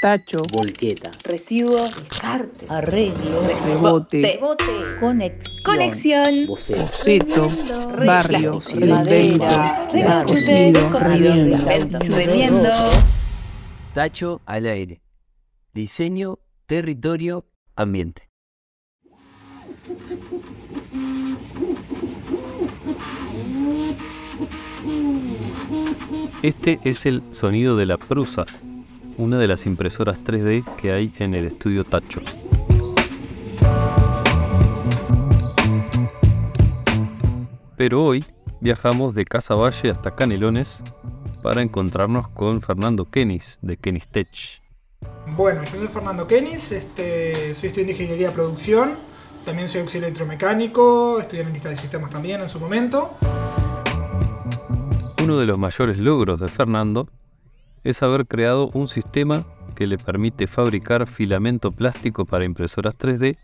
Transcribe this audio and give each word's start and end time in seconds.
tacho, 0.00 0.38
volqueta, 0.52 1.10
recibo, 1.24 1.76
descarte, 1.76 2.66
arreglo, 2.68 3.42
rebote, 3.64 4.22
rebote, 4.22 4.64
conexión, 4.98 5.64
conexión, 5.64 6.46
boceto, 6.46 7.50
barrio, 8.06 8.60
madera, 8.80 9.88
rojo. 12.58 12.90
Tacho 13.92 14.40
al 14.46 14.66
aire. 14.66 15.02
Diseño, 15.74 16.38
territorio, 16.66 17.46
ambiente. 17.76 18.30
Este 26.42 26.80
es 26.84 27.04
el 27.06 27.22
sonido 27.32 27.76
de 27.76 27.86
la 27.86 27.98
Prusa, 27.98 28.46
una 29.20 29.36
de 29.36 29.46
las 29.46 29.66
impresoras 29.66 30.24
3D 30.24 30.64
que 30.76 30.92
hay 30.92 31.12
en 31.18 31.34
el 31.34 31.44
estudio 31.44 31.84
Tacho. 31.84 32.22
Pero 37.76 38.02
hoy 38.02 38.24
viajamos 38.60 39.14
de 39.14 39.26
Casa 39.26 39.54
Valle 39.54 39.90
hasta 39.90 40.14
Canelones 40.14 40.82
para 41.42 41.60
encontrarnos 41.60 42.28
con 42.28 42.62
Fernando 42.62 43.04
Kenis 43.04 43.58
de 43.60 43.76
Kenis 43.76 44.08
Tech. 44.08 44.62
Bueno, 45.36 45.64
yo 45.64 45.78
soy 45.78 45.88
Fernando 45.88 46.26
Kenis, 46.26 46.72
este, 46.72 47.54
soy 47.54 47.68
estudiante 47.68 47.84
de 47.84 47.92
Ingeniería 47.92 48.28
de 48.28 48.34
Producción, 48.34 48.96
también 49.44 49.68
soy 49.68 49.82
auxiliar 49.82 50.08
electromecánico, 50.08 51.20
estudié 51.20 51.42
en 51.42 51.52
lista 51.52 51.68
de 51.68 51.76
sistemas 51.76 52.10
también 52.10 52.40
en 52.40 52.48
su 52.48 52.58
momento. 52.58 53.16
Uno 55.22 55.38
de 55.38 55.44
los 55.44 55.58
mayores 55.58 55.98
logros 55.98 56.40
de 56.40 56.48
Fernando 56.48 57.08
es 57.84 58.02
haber 58.02 58.26
creado 58.26 58.70
un 58.74 58.88
sistema 58.88 59.46
que 59.74 59.86
le 59.86 59.98
permite 59.98 60.46
fabricar 60.46 61.06
filamento 61.06 61.72
plástico 61.72 62.24
para 62.24 62.44
impresoras 62.44 62.96
3D 62.98 63.38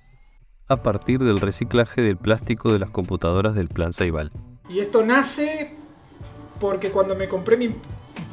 a 0.68 0.82
partir 0.82 1.20
del 1.20 1.40
reciclaje 1.40 2.02
del 2.02 2.16
plástico 2.16 2.72
de 2.72 2.78
las 2.78 2.90
computadoras 2.90 3.54
del 3.54 3.68
Plan 3.68 3.92
Ceibal. 3.92 4.32
Y 4.68 4.80
esto 4.80 5.04
nace 5.04 5.76
porque 6.60 6.90
cuando 6.90 7.14
me 7.14 7.28
compré 7.28 7.56
mi 7.56 7.74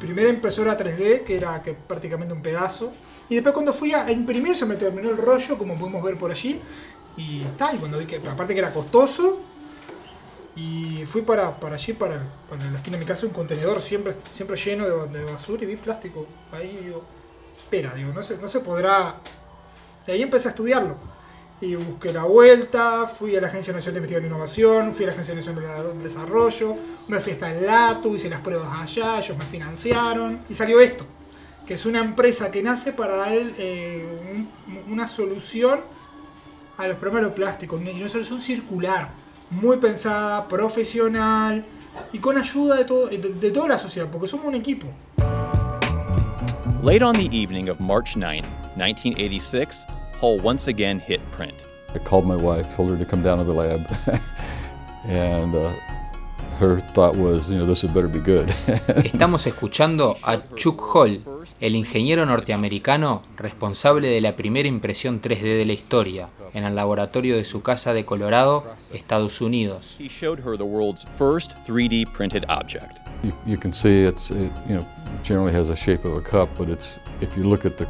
primera 0.00 0.28
impresora 0.28 0.76
3D, 0.76 1.24
que 1.24 1.36
era 1.36 1.62
prácticamente 1.86 2.34
un 2.34 2.42
pedazo, 2.42 2.92
y 3.28 3.34
después 3.36 3.54
cuando 3.54 3.72
fui 3.72 3.92
a 3.92 4.10
imprimir 4.10 4.56
se 4.56 4.66
me 4.66 4.76
terminó 4.76 5.10
el 5.10 5.16
rollo, 5.16 5.56
como 5.56 5.78
podemos 5.78 6.02
ver 6.02 6.16
por 6.16 6.30
allí, 6.30 6.60
y 7.16 7.42
está, 7.42 7.72
y 7.74 7.78
cuando 7.78 7.98
vi 7.98 8.06
que 8.06 8.16
aparte 8.16 8.54
que 8.54 8.58
era 8.58 8.72
costoso, 8.72 9.40
y 10.56 11.04
fui 11.06 11.22
para, 11.22 11.58
para 11.58 11.74
allí, 11.74 11.92
para, 11.94 12.22
para 12.48 12.64
la 12.70 12.78
esquina 12.78 12.96
de 12.96 13.04
mi 13.04 13.08
casa, 13.08 13.26
un 13.26 13.32
contenedor 13.32 13.80
siempre, 13.80 14.14
siempre 14.30 14.56
lleno 14.56 14.86
de, 15.06 15.24
basura 15.24 15.64
y 15.64 15.66
vi 15.66 15.76
plástico. 15.76 16.26
Ahí 16.52 16.78
digo, 16.84 17.02
espera, 17.58 17.92
digo, 17.94 18.12
no 18.12 18.22
se, 18.22 18.38
no 18.38 18.48
se 18.48 18.60
podrá... 18.60 19.16
De 20.06 20.12
ahí 20.12 20.22
empecé 20.22 20.48
a 20.48 20.50
estudiarlo. 20.50 20.96
Y 21.60 21.76
busqué 21.76 22.12
la 22.12 22.24
vuelta, 22.24 23.06
fui 23.08 23.34
a 23.36 23.40
la 23.40 23.46
Agencia 23.48 23.72
Nacional 23.72 23.94
de 23.94 23.98
Investigación 24.00 24.24
e 24.24 24.34
Innovación, 24.34 24.92
fui 24.92 25.04
a 25.04 25.06
la 25.08 25.12
Agencia 25.14 25.34
Nacional 25.34 25.96
de 25.98 26.04
Desarrollo, 26.04 26.74
me 27.08 27.20
fui 27.20 27.32
hasta 27.32 27.50
el 27.52 27.64
LATU, 27.64 28.14
hice 28.14 28.28
las 28.28 28.40
pruebas 28.40 28.68
allá, 28.80 29.18
ellos 29.18 29.36
me 29.38 29.44
financiaron 29.44 30.40
y 30.48 30.54
salió 30.54 30.80
esto, 30.80 31.06
que 31.66 31.74
es 31.74 31.86
una 31.86 32.00
empresa 32.00 32.50
que 32.50 32.62
nace 32.62 32.92
para 32.92 33.16
dar 33.16 33.32
eh, 33.32 34.04
un- 34.66 34.92
una 34.92 35.06
solución 35.06 35.80
a 36.76 36.86
los 36.88 36.98
problemas 36.98 37.22
de 37.22 37.26
los 37.28 37.36
plásticos, 37.36 37.80
y 37.82 38.00
una 38.00 38.08
solución 38.10 38.40
circular, 38.40 39.10
muy 39.60 39.78
pensada, 39.78 40.46
profesional 40.48 41.64
y 42.12 42.18
con 42.18 42.36
ayuda 42.36 42.76
de, 42.76 42.84
todo, 42.84 43.06
de, 43.06 43.18
de 43.18 43.50
toda 43.50 43.68
la 43.68 43.78
sociedad, 43.78 44.08
porque 44.10 44.26
somos 44.26 44.46
un 44.46 44.54
equipo. 44.54 44.86
Late 46.82 47.02
on 47.02 47.14
the 47.14 47.28
evening 47.34 47.68
of 47.68 47.80
March 47.80 48.16
9, 48.16 48.42
1986, 48.76 49.86
Hull 50.20 50.38
once 50.40 50.68
again 50.68 50.98
hit 50.98 51.20
print. 51.30 51.66
I 51.94 51.98
called 51.98 52.26
my 52.26 52.36
wife, 52.36 52.74
told 52.74 52.90
her 52.90 52.98
to 52.98 53.04
come 53.04 53.22
down 53.22 53.38
to 53.38 53.44
the 53.44 53.52
lab, 53.52 53.88
and 55.04 55.54
uh, 55.54 55.72
her 56.58 56.80
thought 56.92 57.16
was, 57.16 57.50
you 57.50 57.58
know, 57.58 57.64
this 57.64 57.82
had 57.82 57.94
better 57.94 58.08
be 58.08 58.18
good. 58.20 58.48
Estamos 59.04 59.46
escuchando 59.46 60.18
a 60.24 60.42
Chuck 60.56 60.78
Hall, 60.80 61.16
el 61.60 61.76
ingeniero 61.76 62.26
norteamericano 62.26 63.22
responsable 63.36 64.08
de 64.08 64.20
la 64.20 64.36
primera 64.36 64.68
impresión 64.68 65.20
3D 65.20 65.58
de 65.58 65.64
la 65.64 65.72
historia, 65.72 66.28
en 66.52 66.64
el 66.64 66.74
laboratorio 66.74 67.36
de 67.36 67.44
su 67.44 67.62
casa 67.62 67.92
de 67.92 68.04
Colorado, 68.04 68.64
Estados 68.92 69.40
Unidos. 69.40 69.96
He 69.98 70.08
showed 70.08 70.40
her 70.40 70.56
the 70.56 70.64
world's 70.64 71.04
first 71.18 71.56
3D 71.66 72.12
printed 72.12 72.44
object. 72.48 73.04
you, 73.24 73.32
you 73.46 73.56
can 73.56 73.72
see 73.72 74.02
it's, 74.02 74.30
it, 74.30 74.52
you 74.68 74.76
know, 74.76 74.86
generally 75.22 75.52
has 75.52 75.70
a 75.70 75.76
shape 75.76 76.04
of 76.04 76.16
a 76.16 76.20
cup, 76.20 76.48
but 76.56 76.68
it's 76.68 76.98
if 77.20 77.36
you 77.36 77.44
look 77.44 77.64
at 77.64 77.76
the 77.78 77.88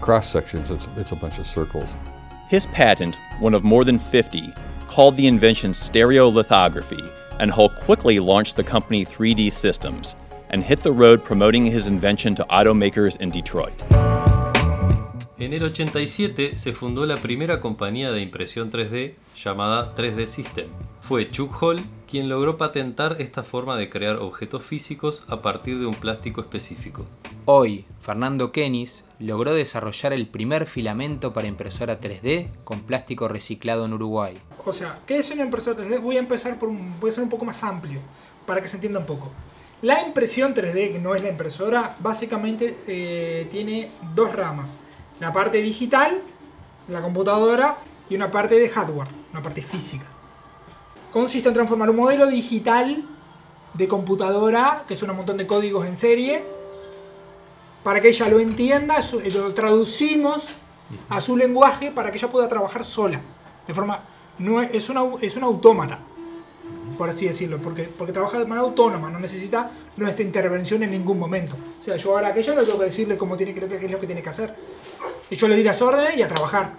cross 0.00 0.30
sections, 0.30 0.70
it's 0.70 0.88
it's 0.96 1.12
a 1.12 1.16
bunch 1.16 1.38
of 1.38 1.46
circles. 1.46 1.96
His 2.48 2.66
patent, 2.66 3.18
one 3.38 3.54
of 3.54 3.64
more 3.64 3.84
than 3.84 3.98
50, 3.98 4.52
called 4.88 5.16
the 5.16 5.26
invention 5.26 5.72
stereolithography, 5.72 7.10
and 7.40 7.50
Hull 7.50 7.68
quickly 7.68 8.18
launched 8.18 8.56
the 8.56 8.64
company 8.64 9.04
3D 9.04 9.50
Systems 9.50 10.16
and 10.54 10.62
hit 10.64 10.80
the 10.80 10.90
road 10.90 11.24
promoting 11.24 11.66
his 11.66 11.88
invention 11.88 12.32
to 12.32 12.44
automakers 12.44 13.20
in 13.20 13.28
Detroit. 13.28 13.74
En 15.36 15.52
el 15.52 15.64
87 15.64 16.56
se 16.56 16.72
fundó 16.72 17.06
la 17.06 17.16
primera 17.16 17.60
compañía 17.60 18.12
de 18.12 18.20
impresión 18.20 18.70
3D 18.70 19.16
llamada 19.36 19.92
3D 19.96 20.26
System. 20.26 20.68
Fue 21.00 21.28
Chuck 21.28 21.60
Hall 21.60 21.80
quien 22.06 22.28
logró 22.28 22.56
patentar 22.56 23.16
esta 23.18 23.42
forma 23.42 23.76
de 23.76 23.90
crear 23.90 24.16
objetos 24.16 24.62
físicos 24.62 25.24
a 25.26 25.42
partir 25.42 25.80
de 25.80 25.86
un 25.86 25.94
plástico 25.94 26.40
específico. 26.40 27.04
Hoy, 27.46 27.84
Fernando 27.98 28.52
Kenis 28.52 29.04
logró 29.18 29.52
desarrollar 29.52 30.12
el 30.12 30.28
primer 30.28 30.66
filamento 30.66 31.32
para 31.32 31.48
impresora 31.48 32.00
3D 32.00 32.48
con 32.62 32.82
plástico 32.82 33.26
reciclado 33.26 33.86
en 33.86 33.94
Uruguay. 33.94 34.38
O 34.64 34.72
sea, 34.72 35.00
¿qué 35.04 35.16
es 35.16 35.30
una 35.32 35.42
impresora 35.42 35.84
3D? 35.84 36.00
Voy 36.00 36.16
a 36.16 36.20
empezar 36.20 36.60
por 36.60 36.68
un, 36.68 36.98
voy 37.00 37.10
a 37.10 37.12
ser 37.12 37.24
un 37.24 37.28
poco 37.28 37.44
más 37.44 37.64
amplio 37.64 37.98
para 38.46 38.62
que 38.62 38.68
se 38.68 38.76
entienda 38.76 39.00
un 39.00 39.06
poco. 39.06 39.32
La 39.84 40.00
impresión 40.00 40.54
3D, 40.54 40.92
que 40.92 40.98
no 40.98 41.14
es 41.14 41.22
la 41.22 41.28
impresora, 41.28 41.94
básicamente 41.98 42.74
eh, 42.86 43.46
tiene 43.50 43.90
dos 44.14 44.34
ramas. 44.34 44.78
La 45.20 45.30
parte 45.30 45.60
digital, 45.60 46.22
la 46.88 47.02
computadora, 47.02 47.76
y 48.08 48.14
una 48.14 48.30
parte 48.30 48.54
de 48.54 48.70
hardware, 48.70 49.08
una 49.30 49.42
parte 49.42 49.60
física. 49.60 50.06
Consiste 51.12 51.48
en 51.48 51.54
transformar 51.54 51.90
un 51.90 51.96
modelo 51.96 52.26
digital 52.28 53.04
de 53.74 53.86
computadora, 53.86 54.84
que 54.88 54.94
es 54.94 55.02
un 55.02 55.14
montón 55.14 55.36
de 55.36 55.46
códigos 55.46 55.84
en 55.84 55.98
serie, 55.98 56.42
para 57.82 58.00
que 58.00 58.08
ella 58.08 58.26
lo 58.28 58.40
entienda, 58.40 59.00
eh, 59.00 59.30
lo 59.32 59.52
traducimos 59.52 60.48
a 61.10 61.20
su 61.20 61.36
lenguaje 61.36 61.90
para 61.90 62.10
que 62.10 62.16
ella 62.16 62.30
pueda 62.30 62.48
trabajar 62.48 62.86
sola. 62.86 63.20
De 63.66 63.74
forma. 63.74 64.00
No 64.38 64.62
es 64.62 64.88
una, 64.88 65.02
es 65.20 65.36
un 65.36 65.44
autómata, 65.44 65.98
por 66.96 67.10
así 67.10 67.26
decirlo, 67.26 67.58
porque, 67.58 67.84
porque 67.84 68.12
trabaja 68.12 68.38
de 68.38 68.46
manera 68.46 68.66
autónoma, 68.66 69.10
no 69.10 69.18
necesita 69.18 69.70
nuestra 69.96 70.24
intervención 70.24 70.82
en 70.82 70.90
ningún 70.90 71.18
momento. 71.18 71.56
O 71.80 71.84
sea, 71.84 71.96
yo 71.96 72.12
ahora 72.12 72.32
que 72.32 72.40
ella 72.40 72.54
no 72.54 72.62
tengo 72.62 72.78
que 72.78 72.86
decirle 72.86 73.16
cómo 73.16 73.36
tiene 73.36 73.54
que 73.54 73.60
qué 73.66 73.84
es 73.84 73.90
lo 73.90 74.00
que 74.00 74.06
tiene 74.06 74.22
que 74.22 74.28
hacer. 74.28 74.54
Y 75.30 75.36
yo 75.36 75.48
le 75.48 75.56
di 75.56 75.62
las 75.62 75.80
órdenes 75.82 76.16
y 76.16 76.22
a 76.22 76.28
trabajar. 76.28 76.72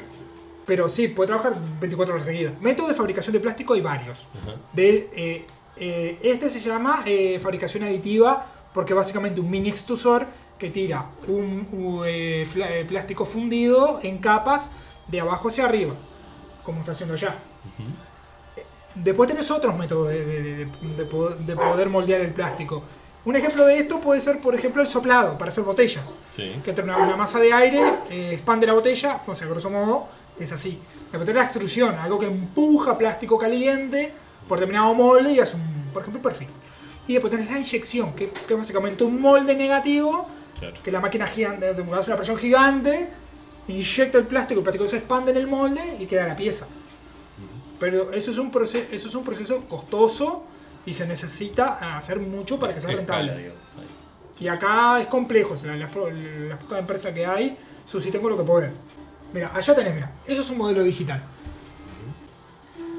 Pero 0.66 0.90
sí, 0.90 1.08
puede 1.08 1.28
trabajar 1.28 1.56
24 1.80 2.16
horas 2.16 2.26
seguidas. 2.26 2.60
Métodos 2.60 2.90
de 2.90 2.96
fabricación 2.96 3.34
de 3.34 3.40
plástico 3.40 3.74
hay 3.74 3.82
varios. 3.82 4.28
De, 4.74 5.10
eh, 5.16 5.46
eh, 5.78 6.20
este 6.24 6.50
se 6.50 6.60
llama 6.60 7.04
eh, 7.06 7.40
fabricación 7.40 7.84
aditiva 7.84 8.48
porque 8.74 8.94
básicamente 8.94 9.40
un 9.40 9.50
mini 9.50 9.70
extrusor 9.70 10.26
que 10.58 10.70
tira 10.70 11.10
un, 11.28 11.68
plástico 12.88 13.26
fundido 13.26 14.00
en 14.04 14.18
capas 14.20 14.70
de 15.08 15.20
abajo 15.22 15.50
hacia 15.50 15.66
arriba, 15.66 15.94
como 16.64 16.80
está 16.80 16.94
haciendo 16.94 17.16
ya. 17.16 17.40
Después 18.96 19.30
tenés 19.30 19.50
otros 19.52 19.76
métodos 19.78 20.10
de, 20.10 20.26
de- 20.26 20.42
de- 20.44 20.66
de 20.96 21.06
poder, 21.06 21.38
de 21.40 21.56
poder 21.56 21.90
moldear 21.90 22.22
el 22.22 22.32
plástico. 22.34 22.84
Un 23.26 23.36
ejemplo 23.36 23.66
de 23.66 23.78
esto 23.80 24.00
puede 24.00 24.22
ser, 24.22 24.40
por 24.40 24.54
ejemplo, 24.56 24.82
el 24.82 24.88
soplado 24.88 25.38
para 25.38 25.50
hacer 25.52 25.64
botellas. 25.64 26.14
Que 26.64 26.70
entre 26.72 26.84
una, 26.84 26.98
una 26.98 27.16
masa 27.18 27.40
de 27.40 27.52
aire, 27.52 27.82
eh, 28.10 28.32
expande 28.34 28.68
la 28.68 28.74
botella, 28.74 29.22
o 29.26 29.34
sea, 29.36 29.48
grosso 29.48 29.70
modo, 29.70 30.08
es 30.40 30.52
así. 30.52 30.80
Después 31.12 31.26
tenés 31.26 31.36
la 31.38 31.44
extrusión, 31.44 31.96
algo 31.96 32.20
que 32.20 32.28
empuja 32.28 32.98
plástico 32.98 33.38
caliente 33.38 34.14
por 34.48 34.60
determinado 34.60 34.94
molde 34.94 35.32
y 35.32 35.40
hace, 35.40 35.56
un, 35.56 35.86
por 35.92 36.04
ejemplo, 36.04 36.20
un 36.20 36.24
perfil. 36.24 36.48
Y 37.08 37.14
después 37.14 37.32
tenés 37.32 37.50
la 37.50 37.58
inyección, 37.58 38.14
que, 38.14 38.30
que 38.30 38.54
es 38.54 38.58
básicamente 38.60 39.04
un 39.04 39.20
molde 39.20 39.56
negativo, 39.56 40.28
que 40.84 40.92
la 40.92 41.00
máquina 41.00 41.26
gigante, 41.28 41.68
hace 41.68 41.82
una 41.82 42.16
presión 42.16 42.38
gigante, 42.38 43.10
inyecta 43.68 44.18
el 44.20 44.26
plástico, 44.28 44.60
el 44.60 44.64
plástico 44.64 44.88
se 44.88 44.98
expande 44.98 45.32
en 45.32 45.38
el 45.38 45.48
molde 45.48 45.82
y 46.00 46.06
queda 46.06 46.28
la 46.28 46.36
pieza. 46.36 46.68
Pero 47.80 48.12
eso 48.14 48.32
es 48.32 48.38
un 48.38 48.52
proceso, 48.52 48.88
eso 48.92 49.08
es 49.08 49.16
un 49.16 49.24
proceso 49.24 49.64
costoso 49.68 50.44
y 50.86 50.94
se 50.94 51.06
necesita 51.08 51.98
hacer 51.98 52.20
mucho 52.20 52.60
para 52.60 52.74
que 52.74 52.82
sea 52.82 52.92
rentable. 52.92 53.52
Y 54.40 54.48
acá 54.48 55.00
es 55.02 55.08
complejo, 55.08 55.54
o 55.54 55.58
sea, 55.58 55.76
las, 55.76 55.92
pro- 55.92 56.10
las 56.12 56.60
pocas 56.60 56.80
empresas 56.80 57.14
que 57.14 57.26
hay 57.26 57.58
suscitan 57.86 58.22
con 58.22 58.32
lo 58.32 58.38
que 58.38 58.44
pueden. 58.44 58.74
Mira, 59.34 59.52
allá 59.54 59.76
tenés, 59.76 59.94
mira, 59.94 60.12
eso 60.26 60.42
es 60.42 60.50
un 60.50 60.58
modelo 60.58 60.84
digital. 60.84 61.22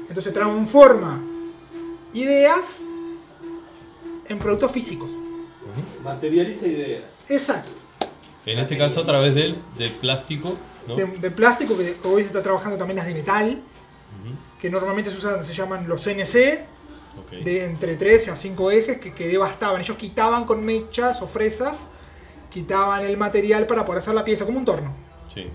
Entonces 0.09 0.31
transforma 0.33 1.21
ideas 2.13 2.81
en 4.27 4.39
productos 4.39 4.71
físicos. 4.71 5.11
Materializa 6.03 6.67
ideas. 6.67 7.03
Exacto. 7.29 7.69
En 8.45 8.59
este 8.59 8.77
caso 8.77 9.01
a 9.01 9.05
través 9.05 9.35
del, 9.35 9.57
del 9.77 9.91
plástico, 9.91 10.55
¿no? 10.87 10.95
de, 10.95 11.05
de 11.05 11.31
plástico, 11.31 11.77
que 11.77 11.97
hoy 12.03 12.21
se 12.21 12.27
está 12.27 12.41
trabajando 12.41 12.77
también 12.77 12.95
las 12.97 13.05
de 13.05 13.13
metal, 13.13 13.61
que 14.59 14.69
normalmente 14.69 15.09
se 15.09 15.17
usan, 15.17 15.43
se 15.43 15.53
llaman 15.53 15.87
los 15.87 16.03
CNC, 16.03 16.65
Ok. 17.19 17.31
de 17.43 17.65
entre 17.65 17.95
3 17.95 18.29
a 18.29 18.35
5 18.35 18.71
ejes, 18.71 18.97
que, 18.99 19.13
que 19.13 19.27
devastaban. 19.27 19.81
Ellos 19.81 19.97
quitaban 19.97 20.45
con 20.45 20.63
mechas 20.63 21.21
o 21.21 21.27
fresas, 21.27 21.87
quitaban 22.49 23.03
el 23.03 23.17
material 23.17 23.65
para 23.67 23.83
poder 23.85 23.99
hacer 23.99 24.13
la 24.13 24.23
pieza, 24.23 24.45
como 24.45 24.59
un 24.59 24.65
torno. 24.65 24.93
Sí. 25.33 25.49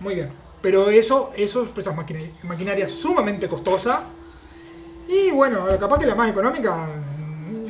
Muy 0.00 0.14
bien. 0.14 0.30
Pero 0.60 0.90
eso, 0.90 1.32
eso 1.36 1.68
es 1.76 1.94
maquinaria, 1.94 2.30
maquinaria 2.42 2.88
sumamente 2.88 3.48
costosa. 3.48 4.02
Y 5.08 5.30
bueno, 5.30 5.64
capaz 5.80 5.98
que 5.98 6.06
la 6.06 6.14
más 6.14 6.30
económica, 6.30 6.88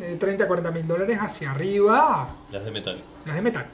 de 0.01 0.17
30 0.17 0.45
a 0.45 0.47
40 0.49 0.71
mil 0.73 0.87
dólares 0.89 1.19
hacia 1.21 1.51
arriba, 1.53 2.35
Las 2.51 2.65
de 2.65 2.71
metal. 2.71 2.99
las 3.25 3.37
de 3.37 3.43
metal. 3.43 3.67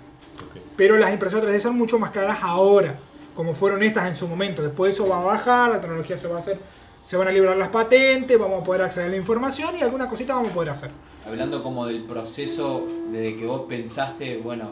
Pero 0.77 0.97
las 0.99 1.13
impresoras 1.13 1.47
3D 1.47 1.61
son 1.61 1.79
mucho 1.79 1.99
más 1.99 2.11
caras 2.11 2.39
ahora, 2.43 2.97
como 3.37 3.55
fueron 3.55 3.83
estas 3.83 4.07
en 4.09 4.17
su 4.17 4.27
momento. 4.29 4.61
Después 4.63 4.95
eso 4.95 5.09
va 5.09 5.21
a 5.21 5.25
bajar, 5.25 5.71
la 5.71 5.81
tecnología 5.81 6.19
se 6.19 6.27
va 6.29 6.37
a 6.37 6.39
hacer, 6.41 6.59
se 7.05 7.17
van 7.17 7.29
a 7.29 7.31
liberar 7.31 7.57
las 7.57 7.69
patentes, 7.69 8.39
vamos 8.39 8.63
a 8.63 8.65
poder 8.65 8.83
acceder 8.83 9.09
a 9.09 9.11
la 9.11 9.17
información 9.17 9.77
y 9.79 9.83
alguna 9.83 10.09
cosita 10.09 10.35
vamos 10.35 10.51
a 10.51 10.55
poder 10.55 10.71
hacer. 10.71 10.91
Hablando 11.27 11.63
como 11.63 11.87
del 11.87 12.03
proceso 12.05 12.87
desde 13.11 13.37
que 13.37 13.47
vos 13.47 13.63
pensaste, 13.69 14.39
bueno, 14.39 14.71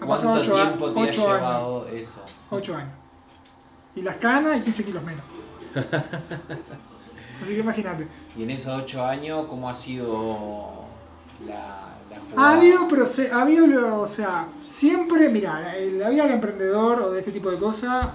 Ha 0.00 0.06
¿cuánto 0.06 0.32
ocho 0.32 0.54
tiempo 0.54 0.90
te 0.92 1.00
ha 1.00 1.02
ocho 1.02 1.28
años. 1.28 1.36
llevado 1.40 1.88
eso? 1.88 2.20
8 2.50 2.76
años. 2.76 2.92
Y 3.96 4.02
las 4.02 4.16
canas 4.16 4.58
y 4.58 4.60
15 4.62 4.84
kilos 4.84 5.02
menos. 5.04 5.24
Así 7.42 7.54
que 7.54 7.58
imagínate. 7.60 8.06
Y 8.36 8.42
en 8.44 8.50
esos 8.50 8.82
ocho 8.82 9.04
años, 9.04 9.46
¿cómo 9.48 9.68
ha 9.68 9.74
sido 9.74 10.84
la, 11.46 11.94
la 12.36 12.42
Ha 12.42 12.56
habido, 12.56 12.80
ha 13.32 13.42
habido, 13.42 14.00
o 14.00 14.06
sea, 14.06 14.48
siempre, 14.64 15.28
mira, 15.30 15.60
la, 15.60 15.74
la 15.74 16.10
vida 16.10 16.24
del 16.24 16.32
emprendedor 16.34 17.00
o 17.02 17.10
de 17.10 17.18
este 17.20 17.32
tipo 17.32 17.50
de 17.50 17.58
cosas, 17.58 18.08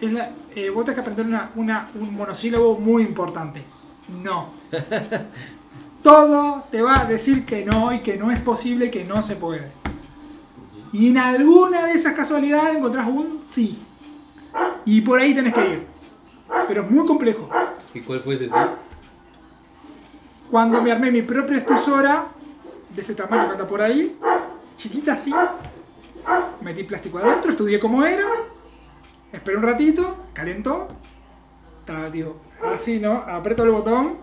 es 0.00 0.12
la, 0.12 0.30
eh, 0.66 0.70
vos 0.70 0.84
tenés 0.84 0.96
que 0.96 1.00
aprender 1.00 1.26
una, 1.26 1.50
una- 1.54 1.88
un 1.94 2.14
monosílabo 2.14 2.78
muy 2.78 3.02
importante. 3.02 3.64
No. 4.22 4.50
Todo 6.02 6.64
te 6.70 6.80
va 6.80 7.00
a 7.00 7.04
decir 7.04 7.44
que 7.44 7.64
no 7.64 7.92
y 7.92 8.00
que 8.00 8.16
no 8.16 8.30
es 8.30 8.40
posible 8.40 8.90
que 8.90 9.04
no 9.04 9.20
se 9.20 9.36
puede. 9.36 9.70
Y 10.92 11.10
en 11.10 11.18
alguna 11.18 11.84
de 11.86 11.92
esas 11.92 12.14
casualidades 12.14 12.76
encontrás 12.76 13.06
un 13.08 13.38
sí. 13.40 13.78
Y 14.86 15.00
por 15.02 15.18
ahí 15.20 15.34
tenés 15.34 15.52
que 15.52 15.60
ir. 15.60 15.86
Pero 16.66 16.82
es 16.84 16.90
muy 16.90 17.04
complejo. 17.06 17.48
¿Y 17.92 18.00
cuál 18.00 18.22
fue 18.22 18.36
ese 18.36 18.48
sí? 18.48 18.54
Cuando 20.50 20.80
me 20.80 20.90
armé 20.92 21.10
mi 21.10 21.20
propia 21.22 21.58
extrusora, 21.58 22.28
de 22.94 23.00
este 23.02 23.14
tamaño 23.14 23.46
que 23.46 23.52
anda 23.52 23.66
por 23.68 23.82
ahí, 23.82 24.16
chiquita 24.78 25.12
así, 25.12 25.30
metí 26.62 26.84
plástico 26.84 27.18
adentro, 27.18 27.50
estudié 27.50 27.78
cómo 27.78 28.02
era, 28.04 28.24
esperé 29.32 29.56
un 29.56 29.62
ratito, 29.62 30.24
calentó, 30.32 30.88
ta, 31.84 32.10
digo, 32.10 32.40
así, 32.74 32.98
¿no? 32.98 33.12
Aprieto 33.14 33.62
el 33.64 33.70
botón 33.70 34.14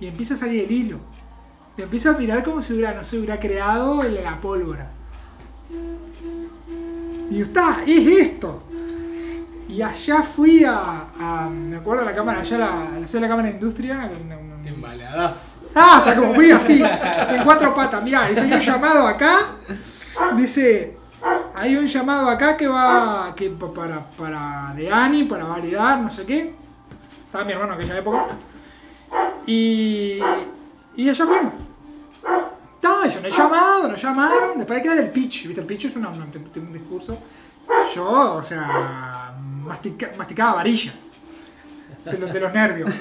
y 0.00 0.06
empieza 0.06 0.34
a 0.34 0.36
salir 0.36 0.64
el 0.64 0.70
hilo. 0.70 0.98
Le 1.76 1.84
empiezo 1.84 2.10
a 2.10 2.12
mirar 2.14 2.42
como 2.42 2.60
si 2.60 2.72
hubiera, 2.72 2.92
no 2.92 3.04
sé, 3.04 3.18
hubiera 3.18 3.38
creado 3.38 4.02
la 4.02 4.40
pólvora. 4.40 4.90
Y 7.30 7.34
digo, 7.34 7.44
está, 7.46 7.82
es 7.86 8.06
esto. 8.06 8.62
Y 9.68 9.82
allá 9.82 10.22
fui 10.22 10.64
a, 10.64 11.04
a- 11.20 11.48
me 11.50 11.76
acuerdo 11.76 12.02
a 12.02 12.06
la 12.06 12.14
cámara, 12.14 12.40
allá 12.40 12.58
la, 12.58 12.88
la 13.00 13.06
sede 13.06 13.18
de 13.18 13.26
la 13.26 13.28
cámara 13.28 13.48
de 13.48 13.54
industria, 13.54 14.10
Embaladazo. 14.64 15.40
Ah, 15.74 15.98
o 16.00 16.04
sea, 16.04 16.16
como 16.16 16.34
fui 16.34 16.50
así, 16.50 16.82
en 16.82 17.44
cuatro 17.44 17.74
patas. 17.74 18.02
Mirá, 18.02 18.24
hay 18.24 18.34
un 18.36 18.58
llamado 18.58 19.06
acá. 19.06 19.38
Dice, 20.36 20.96
hay 21.60 21.76
un 21.76 21.86
llamado 21.86 22.28
acá 22.28 22.56
que 22.56 22.66
va 22.68 23.34
para, 23.74 24.04
para 24.10 24.72
de 24.76 24.90
Ani, 24.90 25.24
para 25.24 25.44
validar, 25.44 26.00
no 26.00 26.10
sé 26.10 26.24
qué. 26.24 26.54
Estaba 27.26 27.44
mi 27.44 27.52
hermano 27.52 27.74
en 27.74 27.78
aquella 27.80 27.98
época. 27.98 28.26
Y, 29.46 30.18
y 30.96 31.08
allá 31.08 31.26
fuimos. 31.26 31.52
No 33.20 33.28
he 33.28 33.30
llamado, 33.30 33.88
nos 33.88 34.00
llamaron. 34.00 34.56
Después 34.58 34.76
hay 34.76 34.82
que 34.82 34.88
dar 34.88 34.98
el 34.98 35.10
pitch. 35.10 35.46
¿Viste? 35.46 35.60
El 35.60 35.66
pitch 35.66 35.86
es 35.86 35.96
un 35.96 36.72
discurso. 36.72 37.18
Yo, 37.94 38.34
o 38.34 38.42
sea, 38.42 39.32
mastica- 39.64 40.12
masticaba 40.16 40.54
varilla. 40.56 40.92
De 42.04 42.40
los, 42.40 42.52
nervios. 42.52 42.90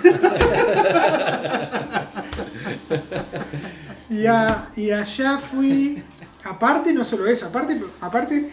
Y 4.10 4.92
allá 4.92 5.38
fui. 5.38 6.04
Aparte, 6.48 6.94
no 6.94 7.04
solo 7.04 7.28
eso, 7.28 7.48
aparte, 7.48 7.80
aparte, 8.00 8.50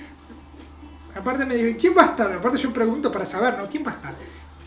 aparte 1.15 1.45
me 1.47 1.55
dijo, 1.55 1.79
¿quién 1.81 1.97
va 1.97 2.03
a 2.03 2.07
estar? 2.07 2.33
Aparte 2.33 2.59
yo 2.59 2.73
pregunto 2.73 3.13
para 3.13 3.25
saber, 3.25 3.57
¿no? 3.57 3.69
¿Quién 3.69 3.87
va 3.87 3.93
a 3.93 3.95
estar? 3.95 4.15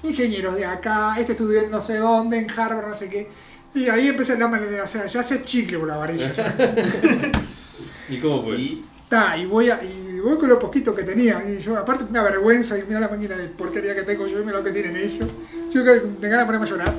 Ingenieros 0.03 0.55
de 0.55 0.65
acá, 0.65 1.15
este 1.19 1.33
estudió 1.33 1.67
no 1.69 1.81
sé 1.81 1.97
dónde, 1.97 2.37
en 2.37 2.49
Harvard, 2.49 2.87
no 2.87 2.95
sé 2.95 3.09
qué. 3.09 3.29
Y 3.75 3.89
ahí 3.89 4.07
empecé 4.07 4.37
la 4.37 4.47
manera, 4.47 4.83
o 4.83 4.87
sea, 4.87 5.07
ya 5.07 5.19
hace 5.19 5.43
chicle 5.43 5.77
con 5.77 5.89
la 5.89 5.97
varilla. 5.97 6.33
¿Y 8.09 8.19
cómo 8.19 8.43
fue? 8.43 8.55
Y 8.55 8.85
Ta, 9.09 9.37
y 9.37 9.45
voy 9.45 9.69
a, 9.69 9.81
y 9.83 10.19
voy 10.19 10.37
con 10.37 10.49
lo 10.49 10.59
poquito 10.59 10.95
que 10.95 11.03
tenía. 11.03 11.41
Y 11.47 11.59
yo, 11.61 11.77
aparte, 11.77 12.05
una 12.05 12.23
vergüenza, 12.23 12.77
y 12.77 12.83
mira 12.83 12.99
la 12.99 13.07
máquina 13.07 13.35
de 13.35 13.47
porquería 13.47 13.95
que 13.95 14.03
tengo 14.03 14.27
yo, 14.27 14.39
y 14.39 14.45
mira 14.45 14.57
lo 14.57 14.63
que 14.63 14.71
tienen 14.71 14.95
ellos. 14.95 15.29
Yo 15.71 15.83
que 15.83 15.91
tengo 15.99 16.19
ganas 16.21 16.39
de 16.39 16.45
ponerme 16.45 16.65
a 16.65 16.69
llorar. 16.69 16.95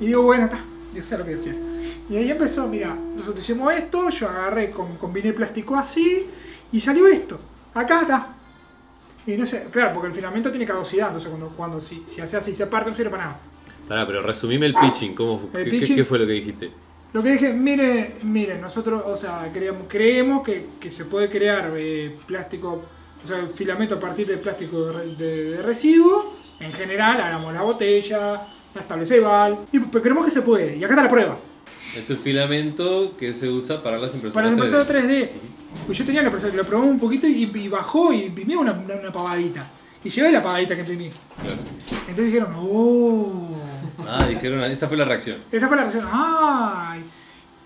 Y 0.00 0.06
digo, 0.06 0.22
bueno, 0.22 0.44
está, 0.44 0.58
Sabe 1.02 1.18
lo 1.18 1.24
que 1.24 1.34
Dios 1.36 1.42
quiere. 1.44 1.58
Y 2.10 2.16
ahí 2.16 2.30
empezó, 2.30 2.66
mira, 2.68 2.94
nosotros 3.16 3.42
hicimos 3.42 3.72
esto, 3.72 4.10
yo 4.10 4.28
agarré, 4.28 4.70
con, 4.70 4.96
combiné 4.96 5.32
plástico 5.32 5.74
así, 5.76 6.26
y 6.72 6.80
salió 6.80 7.06
esto. 7.08 7.40
Acá 7.74 8.02
está. 8.02 8.28
Y 9.26 9.36
no 9.36 9.46
sé, 9.46 9.68
claro, 9.72 9.94
porque 9.94 10.08
el 10.08 10.14
filamento 10.14 10.50
tiene 10.50 10.66
caducidad, 10.66 11.06
entonces 11.08 11.30
cuando, 11.30 11.48
cuando 11.56 11.80
si, 11.80 12.04
si 12.06 12.20
hace 12.20 12.36
así 12.36 12.54
se 12.54 12.66
parte 12.66 12.90
no 12.90 12.96
sirve 12.96 13.10
para 13.10 13.24
nada. 13.24 13.40
Pará, 13.88 14.06
pero 14.06 14.20
resumime 14.22 14.66
el 14.66 14.74
pitching. 14.74 15.14
¿Cómo, 15.14 15.48
El 15.54 15.64
qué, 15.64 15.70
qué- 15.70 15.80
pitching- 15.80 15.94
qué 15.96 16.04
fue 16.04 16.18
lo 16.18 16.26
que 16.26 16.32
dijiste? 16.32 16.70
Lo 17.14 17.22
que 17.22 17.32
dije, 17.32 17.52
mire, 17.52 18.16
miren, 18.22 18.60
nosotros, 18.60 19.02
o 19.06 19.16
sea, 19.16 19.48
creemos, 19.52 19.84
creemos 19.88 20.42
que, 20.42 20.66
que 20.80 20.90
se 20.90 21.04
puede 21.04 21.30
crear 21.30 21.72
eh, 21.76 22.16
plástico, 22.26 22.82
o 23.22 23.26
sea, 23.26 23.46
filamento 23.54 23.94
a 23.94 24.00
partir 24.00 24.26
de 24.26 24.36
plástico 24.38 24.86
de, 24.86 25.14
de- 25.16 25.44
de 25.52 25.62
residuo. 25.62 26.34
En 26.60 26.72
general, 26.72 27.20
hagamos 27.20 27.52
la 27.54 27.62
botella, 27.62 28.46
las 28.74 28.88
tablas 28.88 29.08
Ceibal, 29.08 29.58
y 29.72 29.78
pues, 29.78 30.02
creemos 30.02 30.24
que 30.24 30.30
se 30.30 30.42
puede. 30.42 30.76
Y 30.76 30.84
acá 30.84 30.94
está 30.94 31.04
la 31.04 31.10
prueba. 31.10 31.38
Este 31.96 32.12
es 32.12 32.18
un 32.18 32.24
filamento 32.24 33.16
que 33.16 33.32
se 33.32 33.48
usa 33.48 33.82
para 33.82 33.98
las 33.98 34.12
impresoras. 34.14 34.34
Para 34.34 34.46
la 34.46 34.52
impresora 34.52 34.86
3D. 34.86 35.08
3D. 35.08 35.28
Pues 35.86 35.98
yo 35.98 36.04
tenía 36.04 36.22
la 36.22 36.28
impresora, 36.28 36.54
lo 36.54 36.64
probé 36.64 36.86
un 36.86 36.98
poquito 36.98 37.26
y, 37.26 37.50
y 37.54 37.68
bajó 37.68 38.12
y 38.12 38.24
imprimí 38.24 38.54
una, 38.54 38.72
una, 38.72 38.94
una 38.94 39.12
pavadita. 39.12 39.66
Y 40.04 40.10
llevé 40.10 40.32
la 40.32 40.42
pavadita 40.42 40.74
que 40.74 40.80
imprimí. 40.80 41.10
Claro. 41.40 41.60
Entonces 42.08 42.26
dijeron, 42.26 42.54
oh. 42.56 43.56
Ah, 44.06 44.26
dijeron, 44.26 44.62
esa 44.64 44.86
fue 44.86 44.96
la 44.96 45.04
reacción. 45.04 45.38
Esa 45.50 45.66
fue 45.66 45.76
la 45.76 45.84
reacción. 45.84 46.06
¡Ay! 46.12 47.02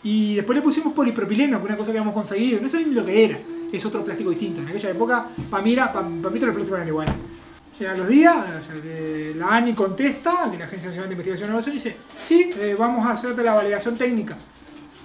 Y 0.04 0.36
después 0.36 0.56
le 0.56 0.62
pusimos 0.62 0.92
polipropileno, 0.92 1.58
que 1.58 1.64
es 1.64 1.68
una 1.68 1.76
cosa 1.76 1.90
que 1.90 1.98
habíamos 1.98 2.14
conseguido. 2.14 2.60
No 2.60 2.68
sabía 2.68 2.86
ni 2.86 2.94
lo 2.94 3.04
que 3.04 3.24
era. 3.24 3.38
Es 3.72 3.84
otro 3.84 4.04
plástico 4.04 4.30
distinto. 4.30 4.60
En 4.60 4.68
aquella 4.68 4.90
época, 4.90 5.28
para 5.50 5.62
mí, 5.62 5.72
era, 5.72 5.92
para, 5.92 6.08
mí 6.08 6.20
todos 6.20 6.42
los 6.42 6.54
plásticos 6.54 6.78
eran 6.78 6.88
iguales. 6.88 7.14
Llegan 7.78 7.98
los 7.98 8.08
días, 8.08 8.36
o 8.36 8.60
sea, 8.60 8.74
la 9.36 9.54
ANI 9.56 9.72
contesta, 9.72 10.48
que 10.50 10.58
la 10.58 10.64
Agencia 10.64 10.88
Nacional 10.88 11.08
de 11.08 11.12
Investigación 11.14 11.48
e 11.48 11.50
Innovación 11.52 11.74
dice, 11.76 11.96
sí, 12.26 12.50
eh, 12.58 12.74
vamos 12.76 13.06
a 13.06 13.12
hacerte 13.12 13.42
la 13.44 13.54
validación 13.54 13.96
técnica. 13.96 14.36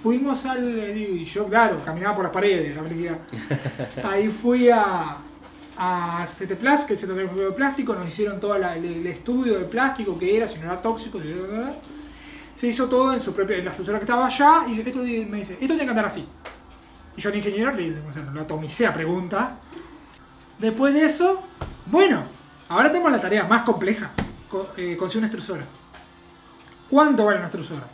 Fuimos 0.02 0.44
al, 0.44 0.78
eh, 0.80 0.92
digo, 0.92 1.14
y 1.14 1.24
yo, 1.24 1.46
claro, 1.46 1.82
caminaba 1.84 2.16
por 2.16 2.24
las 2.24 2.32
paredes, 2.32 2.74
la 2.74 2.82
felicidad. 2.82 3.18
Ahí 4.04 4.28
fui 4.28 4.68
a, 4.70 5.18
a 5.78 6.26
CTPlas, 6.26 6.84
que 6.84 6.94
es 6.94 7.02
el 7.02 7.08
Centro 7.08 7.16
Tecnológico 7.16 7.50
de 7.50 7.56
Plástico, 7.56 7.94
nos 7.94 8.08
hicieron 8.08 8.40
todo 8.40 8.58
la- 8.58 8.76
el, 8.76 8.84
el 8.84 9.06
estudio 9.06 9.54
del 9.54 9.66
plástico, 9.66 10.18
que 10.18 10.36
era, 10.36 10.48
si 10.48 10.58
no 10.58 10.64
era 10.64 10.82
tóxico, 10.82 11.20
si 11.22 11.28
no 11.28 11.46
era- 11.46 11.76
se 12.54 12.66
hizo 12.66 12.88
todo 12.88 13.12
en 13.14 13.20
su 13.20 13.32
propia, 13.32 13.56
en 13.58 13.64
la 13.66 13.70
estructura 13.70 13.98
que 13.98 14.04
estaba 14.04 14.26
allá, 14.26 14.62
y 14.68 14.80
esto 14.80 14.98
me 14.98 15.38
dice, 15.38 15.52
esto 15.54 15.66
tiene 15.66 15.84
que 15.84 15.90
andar 15.90 16.06
así. 16.06 16.26
Y 17.16 17.20
yo 17.20 17.30
al 17.30 17.36
ingeniero 17.36 17.70
le, 17.72 18.00
o 18.00 18.12
sea, 18.12 18.22
lo 18.22 18.40
atomicé 18.40 18.84
a 18.86 18.92
pregunta. 18.92 19.58
Después 20.58 20.92
de 20.92 21.04
eso, 21.04 21.42
bueno, 21.86 22.24
ahora 22.68 22.90
tenemos 22.90 23.12
la 23.12 23.20
tarea 23.20 23.44
más 23.44 23.62
compleja, 23.62 24.10
co- 24.48 24.68
eh, 24.76 24.96
conseguir 24.96 25.18
una 25.20 25.26
extrusora. 25.28 25.64
¿Cuánto 26.90 27.24
vale 27.24 27.38
una 27.38 27.46
extrusora? 27.46 27.86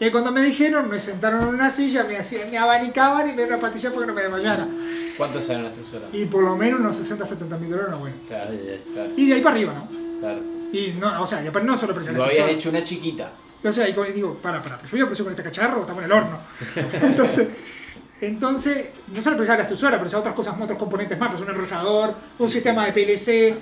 Y 0.00 0.10
cuando 0.10 0.30
me 0.30 0.42
dijeron, 0.42 0.88
me 0.88 1.00
sentaron 1.00 1.42
en 1.42 1.48
una 1.48 1.70
silla, 1.70 2.04
me, 2.04 2.16
hacían, 2.16 2.50
me 2.50 2.58
abanicaban 2.58 3.26
y 3.26 3.30
me 3.30 3.36
dieron 3.38 3.54
una 3.54 3.60
pastilla 3.60 3.90
porque 3.90 4.06
no 4.06 4.14
me 4.14 4.22
desmayara. 4.22 4.68
¿Cuánto 5.16 5.42
sale 5.42 5.58
una 5.60 5.68
extrusora? 5.68 6.06
Y 6.12 6.24
por 6.26 6.44
lo 6.44 6.54
menos 6.56 6.78
unos 6.78 6.96
60, 6.96 7.26
70 7.26 7.58
mil 7.58 7.70
dólares, 7.70 7.90
no 7.90 7.98
bueno. 7.98 8.16
Claro, 8.28 8.52
claro, 8.94 9.10
Y 9.16 9.26
de 9.26 9.34
ahí 9.34 9.40
para 9.40 9.56
arriba, 9.56 9.72
¿no? 9.74 9.88
claro. 10.20 10.40
Y 10.72 10.94
no, 11.00 11.22
o 11.22 11.26
sea, 11.26 11.42
y 11.42 11.46
no 11.64 11.76
solo 11.76 11.94
la 11.94 11.98
vos 12.18 12.28
habías 12.28 12.48
hecho 12.50 12.68
una 12.68 12.84
chiquita. 12.84 13.32
O 13.64 13.72
sea, 13.72 13.88
y 13.88 13.92
con- 13.94 14.12
digo, 14.14 14.34
para, 14.34 14.62
para, 14.62 14.76
pero 14.76 14.88
yo 14.88 14.96
voy 14.98 15.02
a 15.02 15.06
precio 15.06 15.24
con 15.24 15.32
este 15.32 15.42
cacharro, 15.42 15.80
estamos 15.80 16.04
en 16.04 16.10
el 16.10 16.12
horno. 16.12 16.38
Entonces, 17.02 17.48
entonces 18.20 18.88
no 19.08 19.22
solo 19.22 19.36
precisaba 19.36 19.58
la 19.58 19.62
extrusora, 19.64 19.98
precisaba 19.98 20.20
otras 20.20 20.34
cosas, 20.34 20.54
otros 20.60 20.78
componentes 20.78 21.18
más, 21.18 21.30
pues 21.30 21.40
un 21.42 21.48
enrollador, 21.48 22.14
un 22.38 22.48
sistema 22.50 22.84
de 22.86 22.92
PLC. 22.92 23.58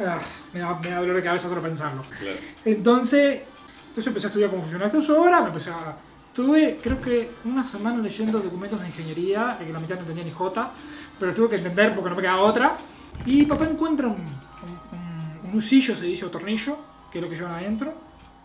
Ah, 0.00 0.18
me, 0.54 0.60
da, 0.60 0.78
me 0.78 0.90
da 0.90 1.00
dolor 1.00 1.16
de 1.16 1.22
cabeza 1.22 1.48
solo 1.48 1.60
pensarlo. 1.60 2.02
Claro. 2.18 2.36
Entonces, 2.64 3.42
entonces 3.88 4.06
empecé 4.06 4.26
a 4.26 4.28
estudiar 4.28 4.50
cómo 4.50 4.62
funciona 4.62 4.84
la 4.86 4.88
extrusora, 4.90 5.40
me 5.42 5.48
empecé 5.48 5.70
a, 5.70 5.96
Estuve, 6.30 6.78
creo 6.80 7.00
que 7.02 7.32
una 7.44 7.64
semana 7.64 7.98
leyendo 8.00 8.38
documentos 8.38 8.80
de 8.80 8.86
ingeniería, 8.86 9.56
que 9.58 9.72
la 9.72 9.80
mitad 9.80 9.98
no 9.98 10.06
tenía 10.06 10.22
ni 10.22 10.30
J, 10.30 10.70
pero 11.18 11.34
tuve 11.34 11.48
que 11.50 11.56
entender 11.56 11.92
porque 11.92 12.08
no 12.10 12.14
me 12.16 12.22
quedaba 12.22 12.42
otra. 12.42 12.78
Y 13.26 13.44
papá 13.46 13.66
encuentra 13.66 14.06
un, 14.06 14.14
un, 14.14 14.98
un- 15.44 15.50
un 15.50 15.58
usillo, 15.58 15.96
se 15.96 16.04
dice, 16.04 16.24
o 16.24 16.30
tornillo, 16.30 16.78
que 17.10 17.18
es 17.18 17.24
lo 17.24 17.28
que 17.28 17.34
llevan 17.34 17.52
adentro, 17.54 17.92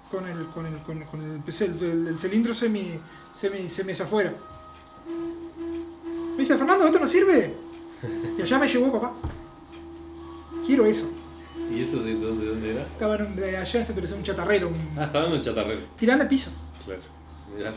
con 0.10 0.28
el, 0.28 0.48
con 0.48 0.66
el, 0.66 0.78
con, 0.80 1.04
con 1.04 1.22
el, 1.22 1.42
el- 1.48 1.84
el- 1.84 2.08
el 2.08 2.20
cilindro 2.20 2.56
semi, 2.56 3.00
semi, 3.36 3.70
semi 3.70 3.92
hacia 3.92 4.06
afuera. 4.06 4.34
Me 6.32 6.38
dice, 6.40 6.58
Fernando, 6.58 6.86
¿esto 6.88 7.00
no 7.00 7.08
sirve? 7.08 7.56
Y 8.38 8.42
allá 8.42 8.58
me 8.58 8.68
llevó 8.68 8.92
papá. 8.92 9.14
Quiero 10.66 10.88
eso. 10.88 11.08
¿Y 11.72 11.82
eso 11.82 11.98
de 12.04 12.14
dónde, 12.16 12.46
de 12.46 12.52
dónde 12.52 12.72
era? 12.74 12.82
Estaba 12.84 13.16
en 13.16 13.22
un- 13.26 13.36
de 13.36 13.58
allá 13.58 13.80
en 13.80 13.86
Centro, 13.86 14.16
un 14.16 14.24
chatarrero, 14.24 14.68
un, 14.70 14.90
Ah, 14.98 15.06
estaba 15.06 15.26
en 15.28 15.34
un 15.34 15.42
chatarrero. 15.42 15.82
tirando 15.98 16.24
al 16.24 16.28
piso. 16.30 16.52
Claro. 16.86 17.02
Mirá. 17.56 17.74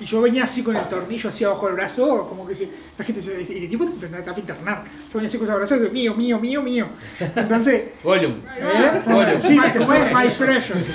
Y 0.00 0.04
yo 0.04 0.20
venía 0.20 0.42
así 0.44 0.62
con 0.64 0.74
el 0.76 0.88
tornillo 0.88 1.28
así 1.28 1.44
abajo 1.44 1.66
del 1.66 1.76
brazo, 1.76 2.26
como 2.28 2.44
que 2.46 2.54
si, 2.56 2.68
la 2.98 3.04
gente 3.04 3.20
dice, 3.20 3.40
"Este- 3.42 3.58
el 3.62 3.68
tipo 3.68 3.86
te 3.86 4.08
te 4.08 4.30
va 4.30 4.36
a 4.36 4.40
internar. 4.40 4.84
Yo 4.84 5.10
venía 5.14 5.28
así 5.28 5.38
con 5.38 5.46
ese 5.46 5.56
brazo 5.56 5.78
de 5.78 5.90
mío, 5.90 6.14
mío, 6.14 6.40
mío, 6.40 6.60
mío. 6.62 6.86
Entonces, 7.20 7.90
Gollum. 8.02 8.40
¿eh? 8.58 9.02
Bueno, 9.06 9.40
sí, 9.40 9.58
que 9.72 9.78
soy 9.84 9.98
my 10.12 10.28
precious. 10.36 10.82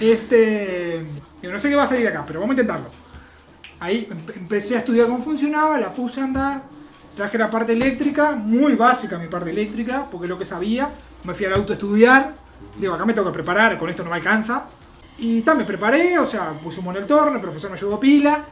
Este, 0.00 1.04
yo 1.42 1.52
no 1.52 1.58
sé 1.58 1.68
qué 1.70 1.76
va 1.76 1.84
a 1.84 1.88
salir 1.88 2.02
de 2.02 2.08
acá, 2.08 2.24
pero 2.26 2.40
vamos 2.40 2.56
a 2.56 2.60
intentarlo. 2.60 2.90
Ahí 3.84 4.08
empe- 4.10 4.34
empecé 4.36 4.76
a 4.76 4.78
estudiar 4.78 5.06
cómo 5.08 5.20
funcionaba, 5.22 5.78
la 5.78 5.92
puse 5.92 6.18
a 6.22 6.24
andar, 6.24 6.62
traje 7.14 7.36
la 7.36 7.50
parte 7.50 7.74
eléctrica, 7.74 8.32
muy 8.34 8.74
básica 8.76 9.18
mi 9.18 9.28
parte 9.28 9.50
eléctrica, 9.50 10.06
porque 10.10 10.26
lo 10.26 10.38
que 10.38 10.46
sabía. 10.46 10.90
Me 11.22 11.34
fui 11.34 11.44
al 11.44 11.52
auto 11.52 11.72
a 11.72 11.76
estudiar, 11.76 12.34
digo, 12.80 12.94
acá 12.94 13.04
me 13.04 13.12
tengo 13.12 13.26
que 13.28 13.34
preparar, 13.34 13.76
con 13.76 13.90
esto 13.90 14.02
no 14.02 14.08
me 14.08 14.16
alcanza. 14.16 14.68
Y 15.18 15.42
tal, 15.42 15.58
me 15.58 15.64
preparé, 15.64 16.18
o 16.18 16.24
sea, 16.24 16.52
puse 16.62 16.78
un 16.78 16.86
monitor, 16.86 17.30
el 17.30 17.40
profesor 17.42 17.70
me 17.70 17.76
ayudó 17.76 18.00
pila. 18.00 18.46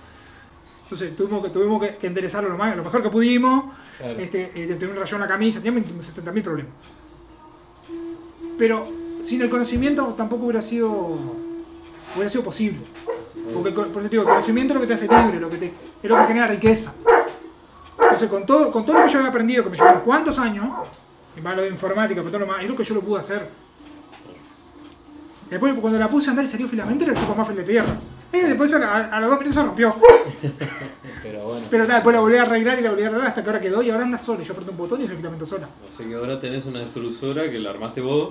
Entonces 0.82 1.16
tuvimos 1.16 1.42
que, 1.42 1.48
tuvimos 1.50 1.80
que, 1.80 1.96
que 1.96 2.06
enderezarlo 2.08 2.50
lo, 2.50 2.58
más, 2.58 2.76
lo 2.76 2.84
mejor 2.84 3.02
que 3.02 3.08
pudimos. 3.08 3.72
Claro. 3.96 4.18
Este, 4.18 4.50
eh, 4.54 4.66
tenía 4.78 4.94
un 4.94 5.00
rayón 5.00 5.22
en 5.22 5.28
la 5.28 5.32
camisa, 5.32 5.62
tenía 5.62 5.80
70.000 5.80 6.42
problemas. 6.42 6.72
Pero 8.58 8.86
sin 9.22 9.40
el 9.40 9.48
conocimiento 9.48 10.12
tampoco 10.14 10.44
hubiera 10.44 10.60
sido 10.60 10.90
hubiera 12.14 12.28
sido 12.30 12.44
posible. 12.44 12.80
Porque 13.54 13.70
por 13.70 13.86
eso 13.88 14.02
te 14.02 14.08
digo, 14.08 14.22
el 14.22 14.28
conocimiento 14.28 14.74
es 14.74 14.74
lo 14.74 14.80
que 14.80 14.86
te 14.86 14.94
hace 14.94 15.08
libre, 15.08 15.40
lo 15.40 15.50
que 15.50 15.56
te, 15.58 15.66
es 16.02 16.10
lo 16.10 16.16
que 16.16 16.24
genera 16.24 16.46
riqueza. 16.46 16.92
Entonces 17.98 18.28
con 18.28 18.44
todo, 18.44 18.70
con 18.70 18.84
todo 18.84 18.98
lo 18.98 19.04
que 19.04 19.10
yo 19.10 19.18
había 19.18 19.30
aprendido, 19.30 19.64
que 19.64 19.70
me 19.70 19.76
llevó 19.76 19.90
unos 19.90 20.02
cuantos 20.02 20.38
años, 20.38 20.66
y 21.36 21.40
más 21.40 21.56
lo 21.56 21.62
de 21.62 21.68
informática, 21.68 22.20
pero 22.20 22.30
todo 22.30 22.40
lo 22.40 22.46
más, 22.46 22.62
es 22.62 22.68
lo 22.68 22.76
que 22.76 22.84
yo 22.84 22.94
lo 22.94 23.00
pude 23.00 23.20
hacer. 23.20 23.48
Después 25.48 25.74
cuando 25.74 25.98
la 25.98 26.08
puse 26.08 26.28
a 26.28 26.30
andar 26.30 26.44
y 26.44 26.48
salió 26.48 26.66
filamento 26.66 27.04
era 27.04 27.12
el 27.12 27.18
tipo 27.18 27.34
más 27.34 27.46
feliz 27.46 27.66
de 27.66 27.72
tierra. 27.72 27.94
Después 28.32 28.72
a, 28.72 29.14
a 29.14 29.20
los 29.20 29.28
dos 29.28 29.38
minutos 29.38 29.60
se 29.60 29.66
rompió. 29.66 29.94
Pero 31.22 31.44
bueno. 31.44 31.66
Pero 31.70 31.86
tal, 31.86 31.96
después 31.96 32.14
la 32.14 32.20
volví 32.20 32.36
a 32.38 32.42
arreglar 32.42 32.78
y 32.78 32.82
la 32.82 32.90
volví 32.90 33.02
a 33.02 33.08
arreglar 33.08 33.28
hasta 33.28 33.42
que 33.42 33.50
ahora 33.50 33.60
quedó 33.60 33.82
y 33.82 33.90
ahora 33.90 34.04
anda 34.04 34.18
sola. 34.18 34.40
Y 34.40 34.44
yo 34.44 34.54
apreté 34.54 34.70
un 34.70 34.78
botón 34.78 35.02
y 35.02 35.04
es 35.04 35.10
el 35.10 35.18
filamento 35.18 35.46
sola. 35.46 35.68
Así 35.86 36.04
que 36.04 36.14
ahora 36.14 36.40
tenés 36.40 36.64
una 36.64 36.80
extrusora 36.80 37.50
que 37.50 37.58
la 37.58 37.68
armaste 37.68 38.00
vos 38.00 38.30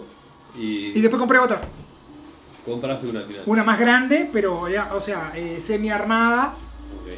y, 0.58 0.98
Y 0.98 1.02
después 1.02 1.20
compré 1.20 1.38
otra. 1.38 1.62
Compraste 2.66 3.08
una 3.08 3.20
al 3.22 3.26
final. 3.26 3.44
Una 3.46 3.64
más 3.64 3.80
grande, 3.80 4.30
pero 4.32 4.70
ya, 4.70 4.94
o 4.94 5.02
sea, 5.02 5.34
eh, 5.36 5.60
semi 5.60 5.90
armada, 5.90 6.56
Ok. 7.02 7.14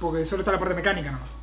porque 0.00 0.24
solo 0.24 0.40
está 0.42 0.52
la 0.52 0.58
parte 0.58 0.74
mecánica, 0.74 1.12
¿no? 1.12 1.42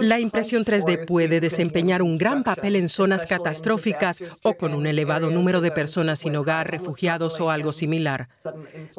La 0.00 0.20
impresión 0.20 0.64
3D 0.64 1.06
puede 1.06 1.40
desempeñar 1.40 2.02
un 2.02 2.18
gran 2.18 2.44
papel 2.44 2.76
en 2.76 2.88
zonas 2.88 3.26
catastróficas 3.26 4.22
o 4.42 4.54
con 4.54 4.74
un 4.74 4.86
elevado 4.86 5.30
número 5.30 5.60
de 5.60 5.70
personas 5.70 6.20
sin 6.20 6.36
hogar, 6.36 6.70
refugiados 6.70 7.40
o 7.40 7.50
algo 7.50 7.72
similar. 7.72 8.28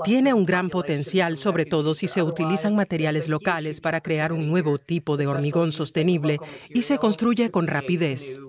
Tiene 0.04 0.34
un 0.34 0.46
gran 0.46 0.70
potencial, 0.70 1.38
sobre 1.38 1.66
todo 1.66 1.94
si 1.94 2.08
se 2.08 2.22
utilizan 2.22 2.76
materiales 2.76 3.30
locales 3.30 3.82
para 3.82 4.02
crear 4.02 4.34
un 4.34 4.48
nuevo 4.48 4.78
tipo 4.78 5.16
de 5.16 5.28
hormigón 5.28 5.72
sostenible 5.72 6.40
y 6.70 6.82
se 6.82 6.98
construye 6.98 7.52
con 7.52 7.68
rapidez. 7.68 8.40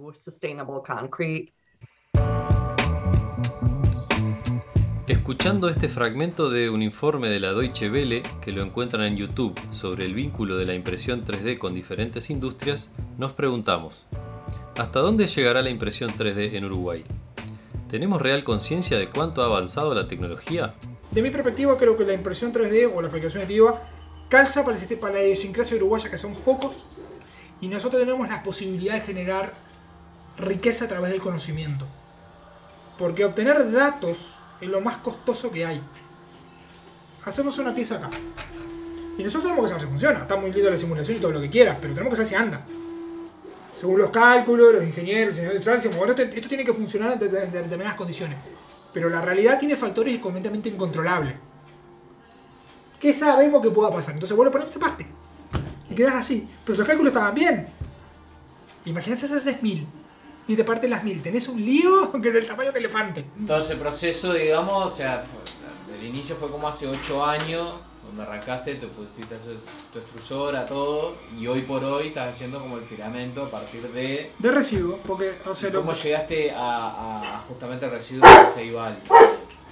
Escuchando 5.09 5.69
este 5.69 5.89
fragmento 5.89 6.51
de 6.51 6.69
un 6.69 6.83
informe 6.83 7.29
de 7.29 7.39
la 7.39 7.53
Deutsche 7.53 7.89
Welle, 7.89 8.25
que 8.41 8.51
lo 8.51 8.65
encuentran 8.65 9.05
en 9.05 9.17
YouTube, 9.17 9.55
sobre 9.71 10.05
el 10.05 10.15
vínculo 10.15 10.57
de 10.57 10.67
la 10.67 10.75
impresión 10.75 11.25
3D 11.25 11.59
con 11.59 11.75
diferentes 11.75 12.29
industrias, 12.29 12.91
nos 13.17 13.33
preguntamos, 13.33 14.09
¿hasta 14.77 14.99
dónde 14.99 15.29
llegará 15.29 15.63
la 15.63 15.71
impresión 15.71 16.11
3D 16.11 16.55
en 16.55 16.65
Uruguay? 16.65 17.05
¿Tenemos 17.89 18.21
real 18.21 18.43
conciencia 18.43 18.99
de 18.99 19.09
cuánto 19.09 19.43
ha 19.43 19.47
avanzado 19.47 19.95
la 19.95 20.09
tecnología? 20.09 20.75
De 21.13 21.23
mi 21.23 21.31
perspectiva, 21.31 21.79
creo 21.79 21.97
que 21.97 22.05
la 22.05 22.15
impresión 22.15 22.53
3D 22.53 22.91
o 22.93 23.01
la 23.01 23.09
fabricación 23.09 23.45
aditiva 23.45 23.81
calza 24.29 24.65
para, 24.65 24.77
el 24.77 24.99
para 24.99 25.15
la 25.15 25.23
idiosincrasia 25.23 25.77
uruguaya, 25.77 26.11
que 26.11 26.19
somos 26.19 26.39
pocos, 26.39 26.85
y 27.61 27.69
nosotros 27.69 28.03
tenemos 28.03 28.29
la 28.29 28.43
posibilidad 28.43 28.95
de 28.95 29.03
generar 29.03 29.55
riqueza 30.37 30.87
a 30.87 30.89
través 30.89 31.13
del 31.13 31.21
conocimiento. 31.21 31.87
Porque 32.99 33.25
obtener 33.25 33.71
datos 33.71 34.35
es 34.61 34.69
lo 34.69 34.81
más 34.81 34.99
costoso 34.99 35.51
que 35.51 35.65
hay. 35.67 35.83
Hacemos 37.25 37.59
una 37.59 37.75
pieza 37.75 37.97
acá. 37.97 38.11
Y 39.19 39.23
nosotros 39.23 39.45
tenemos 39.45 39.65
que 39.65 39.69
saber 39.69 39.83
si 39.85 39.89
funciona. 39.89 40.21
Está 40.21 40.37
muy 40.37 40.53
lindo 40.53 40.71
la 40.71 40.77
simulación 40.77 41.17
y 41.17 41.21
todo 41.21 41.33
lo 41.33 41.41
que 41.41 41.51
quieras, 41.51 41.79
pero 41.81 41.95
tenemos 41.95 42.11
que 42.11 42.17
saber 42.25 42.29
si 42.29 42.35
anda. 42.35 42.61
Según 43.79 43.99
los 43.99 44.11
cálculos, 44.11 44.75
los 44.75 44.85
ingenieros, 44.85 45.29
los 45.29 45.39
ingenieros 45.39 45.65
industriales, 45.67 45.97
bueno, 45.99 46.13
esto, 46.13 46.23
esto 46.37 46.49
tiene 46.49 46.65
que 46.65 46.73
funcionar 46.73 47.13
en 47.13 47.19
de- 47.19 47.29
de- 47.29 47.41
de 47.47 47.63
determinadas 47.63 47.95
condiciones. 47.97 48.39
Pero 48.93 49.11
la 49.11 49.21
realidad 49.21 49.59
tiene 49.59 49.77
factores 49.77 50.19
completamente 50.19 50.69
incontrolables. 50.69 51.35
¿Qué 53.01 53.13
sabemos 53.13 53.61
que 53.61 53.71
pueda 53.71 53.91
pasar? 53.91 54.15
Entonces 54.15 54.35
vos 54.37 54.47
lo 54.47 54.51
ponés 54.51 54.69
esa 54.69 54.81
parte. 54.81 55.07
Y 55.91 55.95
quedas 55.95 56.15
así. 56.15 56.49
Pero 56.65 56.79
los 56.79 56.87
cálculos 56.87 57.13
estaban 57.13 57.35
bien. 57.35 57.69
Imagínate 58.87 59.27
haces 59.27 59.63
mil. 59.63 59.87
Y 60.49 60.55
te 60.57 60.65
parten 60.65 60.91
las 60.91 61.03
mil. 61.05 61.23
Tenés 61.23 61.49
un 61.49 61.65
lío 61.65 62.12
que 62.23 62.29
es 62.29 62.35
del 62.35 62.47
tamaño 62.47 62.67
de 62.67 62.71
un 62.71 62.76
elefante. 62.85 63.25
Todo 63.47 63.59
ese 63.59 63.76
proceso, 63.76 64.33
digamos, 64.33 64.87
o 64.87 64.95
sea, 64.95 65.25
fue- 65.29 65.97
el 65.99 66.05
inicio 66.05 66.37
fue 66.37 66.50
como 66.50 66.69
hace 66.69 66.87
8 66.87 67.25
años, 67.25 67.69
donde 68.07 68.23
arrancaste, 68.23 68.75
te 68.76 68.87
pusiste 68.87 69.35
a 69.35 69.38
hacer 69.38 69.57
tu 69.93 69.99
extrusora, 69.99 70.65
todo, 70.67 71.17
y 71.38 71.47
hoy 71.47 71.62
por 71.62 71.83
hoy 71.83 72.09
estás 72.09 72.35
haciendo 72.35 72.61
como 72.61 72.76
el 72.76 72.85
filamento 72.85 73.43
a 73.45 73.50
partir 73.50 73.83
de... 73.93 74.31
De 74.38 74.53
residuo. 74.53 74.99
Porque, 75.07 75.33
o 75.47 75.55
sea, 75.55 75.71
lo- 75.71 75.81
¿Cómo 75.81 75.93
llegaste 75.95 76.53
a, 76.53 76.59
a- 76.61 77.37
a 77.37 77.41
justamente 77.49 77.87
el 77.87 77.91
residuo 77.93 78.29
de 78.29 78.47
Ceibal? 78.49 78.99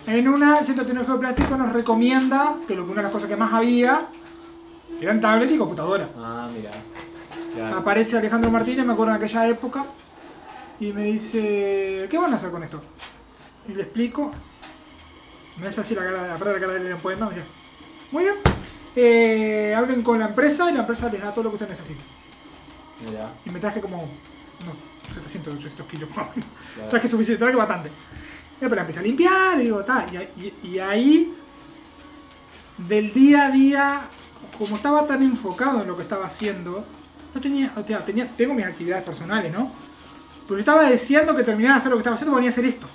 en 0.06 0.28
una 0.28 0.58
el 0.58 0.64
Centro 0.66 0.84
Tecnológico 0.84 1.14
de 1.14 1.20
Plástico 1.20 1.56
nos 1.56 1.72
recomienda 1.72 2.56
que 2.68 2.74
lo 2.74 2.84
que 2.84 2.90
una 2.92 3.00
de 3.00 3.04
las 3.04 3.12
cosas 3.12 3.28
que 3.28 3.36
más 3.36 3.52
había 3.54 4.06
eran 5.00 5.20
tablet 5.20 5.50
y 5.50 5.56
computadora. 5.58 6.08
Ah, 6.18 6.48
mira. 6.54 6.70
Claro. 7.54 7.76
Aparece 7.76 8.18
Alejandro 8.18 8.50
Martínez, 8.50 8.84
me 8.84 8.92
acuerdo 8.92 9.14
en 9.14 9.22
aquella 9.22 9.46
época, 9.48 9.84
y 10.80 10.92
me 10.92 11.04
dice, 11.04 12.06
¿qué 12.10 12.18
van 12.18 12.32
a 12.32 12.36
hacer 12.36 12.50
con 12.50 12.62
esto? 12.62 12.82
Y 13.68 13.72
le 13.74 13.82
explico. 13.82 14.32
Me 15.58 15.68
hace 15.68 15.80
así 15.80 15.94
la 15.94 16.02
cara, 16.04 16.26
la 16.38 16.38
cara 16.38 16.72
de 16.72 16.76
él 16.80 16.86
en 16.86 16.92
el 16.92 16.98
poema, 16.98 17.26
me 17.28 17.34
dice, 17.34 17.46
muy 18.10 18.24
bien, 18.24 18.34
eh, 18.96 19.74
hablen 19.76 20.02
con 20.02 20.18
la 20.18 20.26
empresa 20.26 20.68
y 20.70 20.74
la 20.74 20.80
empresa 20.80 21.08
les 21.08 21.20
da 21.22 21.32
todo 21.32 21.44
lo 21.44 21.50
que 21.50 21.56
usted 21.56 21.68
necesita. 21.68 22.02
Y 23.44 23.50
me 23.50 23.60
traje 23.60 23.80
como 23.80 23.98
unos 24.02 24.76
700, 25.10 25.54
800 25.54 25.86
kilos. 25.86 26.08
Traje 26.90 27.08
suficiente, 27.08 27.42
traje 27.42 27.56
bastante. 27.56 27.90
Después 28.60 28.74
la 28.76 28.80
empecé 28.82 28.98
a 28.98 29.02
limpiar 29.02 29.58
y 29.60 29.64
digo, 29.64 29.84
ta, 29.84 30.06
y, 30.12 30.16
y- 30.42 30.68
y 30.74 30.78
ahí, 30.80 31.34
del 32.78 33.12
día 33.12 33.46
a 33.46 33.50
día, 33.50 34.00
como 34.58 34.76
estaba 34.76 35.06
tan 35.06 35.22
enfocado 35.22 35.82
en 35.82 35.88
lo 35.88 35.96
que 35.96 36.02
estaba 36.02 36.26
haciendo, 36.26 36.84
no 37.34 37.40
tenía, 37.40 37.72
o 37.76 37.86
sea, 37.86 38.04
tenía, 38.04 38.28
tengo 38.36 38.54
mis 38.54 38.64
actividades 38.66 39.04
personales, 39.04 39.52
¿no? 39.52 39.72
Pero 40.46 40.56
yo 40.56 40.58
estaba 40.60 40.88
deseando 40.88 41.34
que 41.34 41.42
terminara 41.42 41.74
de 41.74 41.80
hacer 41.80 41.90
lo 41.90 41.96
que 41.96 42.00
estaba 42.00 42.14
haciendo, 42.16 42.34
venía 42.36 42.50
a 42.50 42.52
hacer 42.52 42.64
esto. 42.66 42.86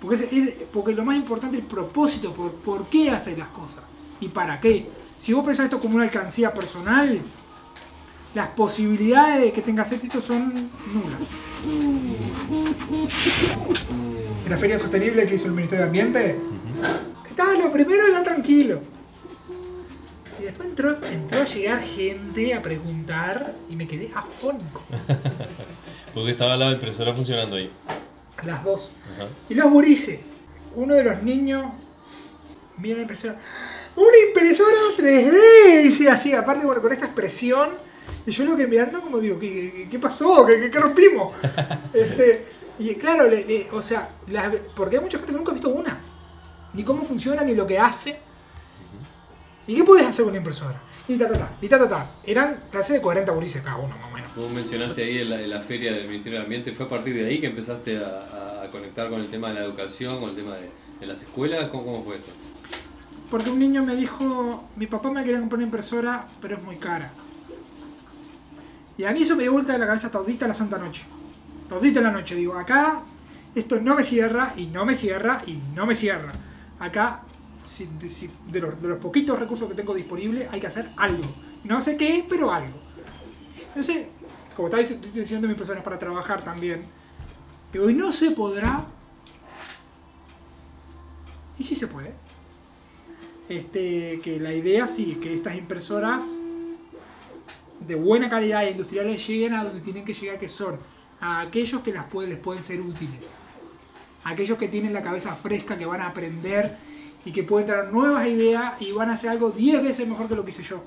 Porque, 0.00 0.16
es- 0.16 0.32
es- 0.32 0.54
porque 0.72 0.92
lo 0.92 1.04
más 1.04 1.16
importante 1.16 1.56
es 1.58 1.62
el 1.62 1.68
propósito, 1.68 2.32
por, 2.32 2.52
por 2.52 2.86
qué 2.88 3.10
haces 3.10 3.36
las 3.38 3.48
cosas 3.48 3.84
y 4.20 4.28
para 4.28 4.60
qué. 4.60 4.88
Si 5.18 5.32
vos 5.32 5.44
pensás 5.44 5.64
esto 5.66 5.78
como 5.80 5.96
una 5.96 6.04
alcancía 6.04 6.52
personal, 6.54 7.20
las 8.34 8.48
posibilidades 8.48 9.42
de 9.42 9.52
que 9.52 9.60
tengas 9.62 9.92
éxito 9.92 10.20
son 10.20 10.70
nulas. 10.92 11.20
En 14.44 14.50
la 14.50 14.56
feria 14.56 14.78
sostenible 14.78 15.26
que 15.26 15.34
hizo 15.34 15.46
el 15.46 15.52
Ministerio 15.52 15.84
de 15.84 15.88
Ambiente, 15.88 16.36
estaba 17.28 17.52
lo 17.54 17.70
primero 17.72 18.06
era 18.06 18.22
tranquilo. 18.22 18.80
Entró, 20.70 20.96
entró 21.04 21.40
a 21.42 21.44
llegar 21.44 21.82
gente 21.82 22.54
a 22.54 22.62
preguntar 22.62 23.54
y 23.68 23.76
me 23.76 23.86
quedé 23.88 24.10
afónico. 24.14 24.82
Porque 26.14 26.30
estaba 26.30 26.56
la 26.56 26.70
impresora 26.70 27.14
funcionando 27.14 27.56
ahí. 27.56 27.70
Las 28.44 28.64
dos. 28.64 28.90
Y 29.48 29.54
los 29.54 29.70
gurises. 29.70 30.20
Uno 30.74 30.94
de 30.94 31.04
los 31.04 31.22
niños 31.22 31.64
mira 32.78 32.96
la 32.96 33.02
impresora. 33.02 33.36
¡Una 33.96 34.16
impresora 34.28 34.70
3D! 34.96 35.82
Dice 35.82 36.08
así, 36.08 36.32
aparte 36.32 36.64
bueno, 36.64 36.80
con 36.80 36.92
esta 36.92 37.06
expresión. 37.06 37.70
Y 38.26 38.30
yo 38.30 38.44
lo 38.44 38.56
que 38.56 38.66
mirando 38.66 39.00
como 39.02 39.18
digo, 39.18 39.38
¿qué, 39.38 39.72
qué- 39.74 39.88
qué 39.90 39.98
pasó? 39.98 40.46
¿Qué, 40.46 40.60
qué- 40.60 40.70
qué 40.70 40.78
rompimos? 40.80 41.34
Este, 41.92 42.46
y 42.78 42.94
claro, 42.94 43.28
le- 43.28 43.44
le- 43.44 43.68
o 43.72 43.82
sea, 43.82 44.08
porque 44.76 44.96
hay 44.96 45.02
mucha 45.02 45.18
gente 45.18 45.32
que 45.32 45.38
nunca 45.38 45.50
ha 45.50 45.54
visto 45.54 45.68
una. 45.70 46.00
Ni 46.72 46.84
cómo 46.84 47.04
funciona, 47.04 47.42
ni 47.42 47.54
lo 47.54 47.66
que 47.66 47.78
hace. 47.78 48.20
¿Y 49.66 49.74
qué 49.74 49.84
puedes 49.84 50.06
hacer 50.06 50.24
con 50.24 50.32
la 50.34 50.38
impresora? 50.38 50.80
Y 51.06 51.16
ta, 51.16 51.28
ta, 51.28 51.38
ta, 51.38 51.50
y 51.60 51.68
ta, 51.68 51.78
ta, 51.78 51.88
ta. 51.88 52.10
Eran 52.24 52.64
casi 52.70 52.92
de 52.92 53.00
40 53.00 53.32
gurises 53.32 53.62
cada 53.62 53.76
uno, 53.76 53.96
más 53.96 54.08
o 54.10 54.14
menos. 54.14 54.34
Vos 54.34 54.50
mencionaste 54.50 55.02
ahí 55.02 55.18
en 55.18 55.30
la, 55.30 55.38
la 55.38 55.60
feria 55.60 55.92
del 55.92 56.06
Ministerio 56.06 56.38
del 56.38 56.44
Ambiente, 56.46 56.72
¿fue 56.72 56.86
a 56.86 56.88
partir 56.88 57.14
de 57.14 57.26
ahí 57.26 57.40
que 57.40 57.46
empezaste 57.48 57.98
a, 57.98 58.62
a 58.64 58.70
conectar 58.70 59.08
con 59.10 59.20
el 59.20 59.28
tema 59.28 59.48
de 59.48 59.54
la 59.54 59.60
educación, 59.60 60.20
con 60.20 60.30
el 60.30 60.36
tema 60.36 60.54
de, 60.56 60.70
de 61.00 61.06
las 61.06 61.22
escuelas? 61.22 61.68
¿Cómo, 61.68 61.84
cómo 61.84 62.04
fue 62.04 62.16
eso? 62.16 62.28
Porque 63.30 63.50
un 63.50 63.58
niño 63.58 63.84
me 63.84 63.94
dijo, 63.94 64.64
mi 64.76 64.86
papá 64.86 65.10
me 65.10 65.22
quería 65.22 65.38
comprar 65.38 65.58
una 65.58 65.64
impresora, 65.66 66.26
pero 66.40 66.56
es 66.56 66.62
muy 66.62 66.76
cara. 66.76 67.12
Y 68.98 69.04
a 69.04 69.12
mí 69.12 69.22
eso 69.22 69.36
me 69.36 69.44
dio 69.44 69.52
vuelta 69.52 69.72
de 69.72 69.78
la 69.78 69.86
cabeza 69.86 70.10
todita 70.10 70.46
la 70.48 70.54
santa 70.54 70.78
noche. 70.78 71.04
Todita 71.68 72.00
la 72.00 72.10
noche. 72.10 72.34
Digo, 72.34 72.54
acá 72.54 73.02
esto 73.54 73.80
no 73.80 73.94
me 73.94 74.04
cierra 74.04 74.52
y 74.56 74.66
no 74.66 74.84
me 74.84 74.94
cierra 74.94 75.42
y 75.46 75.58
no 75.74 75.86
me 75.86 75.94
cierra. 75.94 76.32
Acá, 76.78 77.22
si- 77.70 78.30
de, 78.50 78.60
los, 78.60 78.74
poquitos 78.98 79.38
recursos 79.38 79.68
que 79.68 79.74
tengo 79.74 79.94
disponibles, 79.94 80.48
hay 80.50 80.60
que 80.60 80.66
hacer 80.66 80.90
algo. 80.96 81.24
No 81.64 81.80
sé 81.80 81.96
qué, 81.96 82.24
pero 82.28 82.50
algo. 82.52 82.78
Entonces, 83.68 84.06
como 84.56 84.68
estaba 84.68 84.82
diciendo, 85.14 85.46
mi 85.46 85.52
impresora 85.52 85.78
es 85.78 85.84
para 85.84 85.98
trabajar 85.98 86.42
también. 86.42 86.84
Digo, 87.72 87.88
¿y 87.88 87.94
no 87.94 88.10
se 88.12 88.32
podrá? 88.32 88.84
¿Y 91.58 91.64
sí 91.64 91.74
se 91.74 91.86
puede? 91.86 92.12
este, 93.50 94.20
que 94.22 94.38
la 94.38 94.54
idea 94.54 94.86
sí 94.86 95.16
que 95.20 95.34
estas 95.34 95.56
impresoras 95.56 96.36
de 97.80 97.94
buena 97.96 98.28
calidad 98.28 98.64
e 98.64 98.70
industriales 98.70 99.26
lleguen 99.26 99.54
a 99.54 99.64
donde 99.64 99.80
tienen 99.80 100.04
que 100.04 100.14
llegar, 100.14 100.38
que 100.38 100.46
son 100.46 100.78
a 101.20 101.40
aquellos 101.40 101.82
que 101.82 101.92
las 101.92 102.04
pueden, 102.04 102.30
les 102.30 102.38
pueden 102.38 102.62
ser 102.62 102.80
útiles. 102.80 103.32
Aquellos 104.22 104.56
que 104.56 104.68
tienen 104.68 104.92
la 104.92 105.02
cabeza 105.02 105.34
fresca, 105.34 105.76
que 105.76 105.84
van 105.84 106.00
a 106.00 106.06
aprender 106.06 106.78
y 107.24 107.32
que 107.32 107.42
pueden 107.42 107.66
traer 107.66 107.92
nuevas 107.92 108.26
ideas 108.26 108.74
y 108.80 108.92
van 108.92 109.10
a 109.10 109.14
hacer 109.14 109.30
algo 109.30 109.50
10 109.50 109.82
veces 109.82 110.06
mejor 110.08 110.28
que 110.28 110.34
lo 110.34 110.44
que 110.44 110.50
hice 110.50 110.62
yo. 110.62 110.82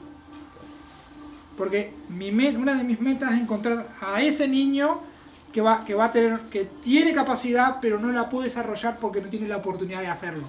Porque 1.57 1.93
mi 2.09 2.31
met- 2.31 2.57
una 2.57 2.73
de 2.73 2.83
mis 2.83 2.99
metas 2.99 3.33
es 3.33 3.41
encontrar 3.41 3.87
a 4.01 4.21
ese 4.21 4.47
niño 4.47 5.01
que 5.51 5.61
va, 5.61 5.85
que 5.85 5.93
va 5.93 6.05
a 6.05 6.11
tener, 6.11 6.39
que 6.49 6.65
tiene 6.65 7.13
capacidad, 7.13 7.77
pero 7.79 7.99
no 7.99 8.11
la 8.11 8.29
puede 8.29 8.45
desarrollar 8.45 8.97
porque 8.99 9.21
no 9.21 9.29
tiene 9.29 9.47
la 9.47 9.57
oportunidad 9.57 10.01
de 10.01 10.07
hacerlo. 10.07 10.45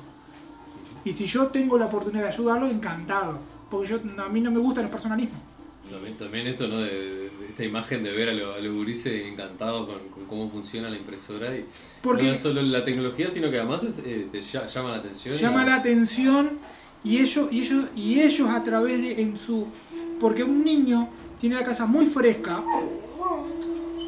Y 1.05 1.13
si 1.13 1.27
yo 1.27 1.49
tengo 1.49 1.77
la 1.77 1.87
oportunidad 1.87 2.23
de 2.23 2.29
ayudarlo, 2.31 2.67
encantado. 2.69 3.39
Porque 3.71 3.89
yo, 3.89 3.99
a 4.25 4.29
mí 4.31 4.41
no 4.41 4.51
me 4.51 4.61
gustan 4.61 4.85
los 4.85 4.91
personalismos. 4.91 5.39
También, 5.91 6.17
también 6.17 6.47
esto, 6.47 6.67
¿no? 6.67 6.79
De, 6.79 7.31
esta 7.55 7.63
imagen 7.65 8.03
de 8.03 8.11
ver 8.11 8.29
a, 8.31 8.33
lo- 8.33 8.53
a 8.55 8.59
los 8.59 8.75
gurises 8.75 9.27
encantados 9.27 9.87
con, 9.87 10.09
con 10.09 10.25
cómo 10.27 10.51
funciona 10.51 10.91
la 10.91 10.97
impresora. 10.97 11.57
Y 11.57 11.65
Porque- 12.03 12.25
no 12.25 12.33
es 12.33 12.41
solo 12.41 12.61
la 12.61 12.83
tecnología, 12.83 13.31
sino 13.31 13.49
que 13.49 13.59
además 13.59 13.85
es, 13.85 13.99
eh, 14.01 14.27
te 14.31 14.41
lla- 14.41 14.67
llama 14.67 14.91
la 14.91 14.97
atención. 14.97 15.35
y- 15.37 15.39
Llama 15.39 15.65
la 15.65 15.77
atención 15.77 16.59
y 17.05 17.19
ellos, 17.19 17.53
y 17.53 17.61
ellos, 17.63 17.85
y 17.95 18.21
ellos 18.21 18.49
a 18.51 18.63
través 18.65 19.01
de 19.01 19.23
en 19.23 19.39
su. 19.39 19.69
Porque 20.19 20.43
un 20.43 20.65
niño 20.65 21.09
tiene 21.41 21.55
la 21.55 21.63
casa 21.65 21.87
muy 21.87 22.07
fresca. 22.07 22.61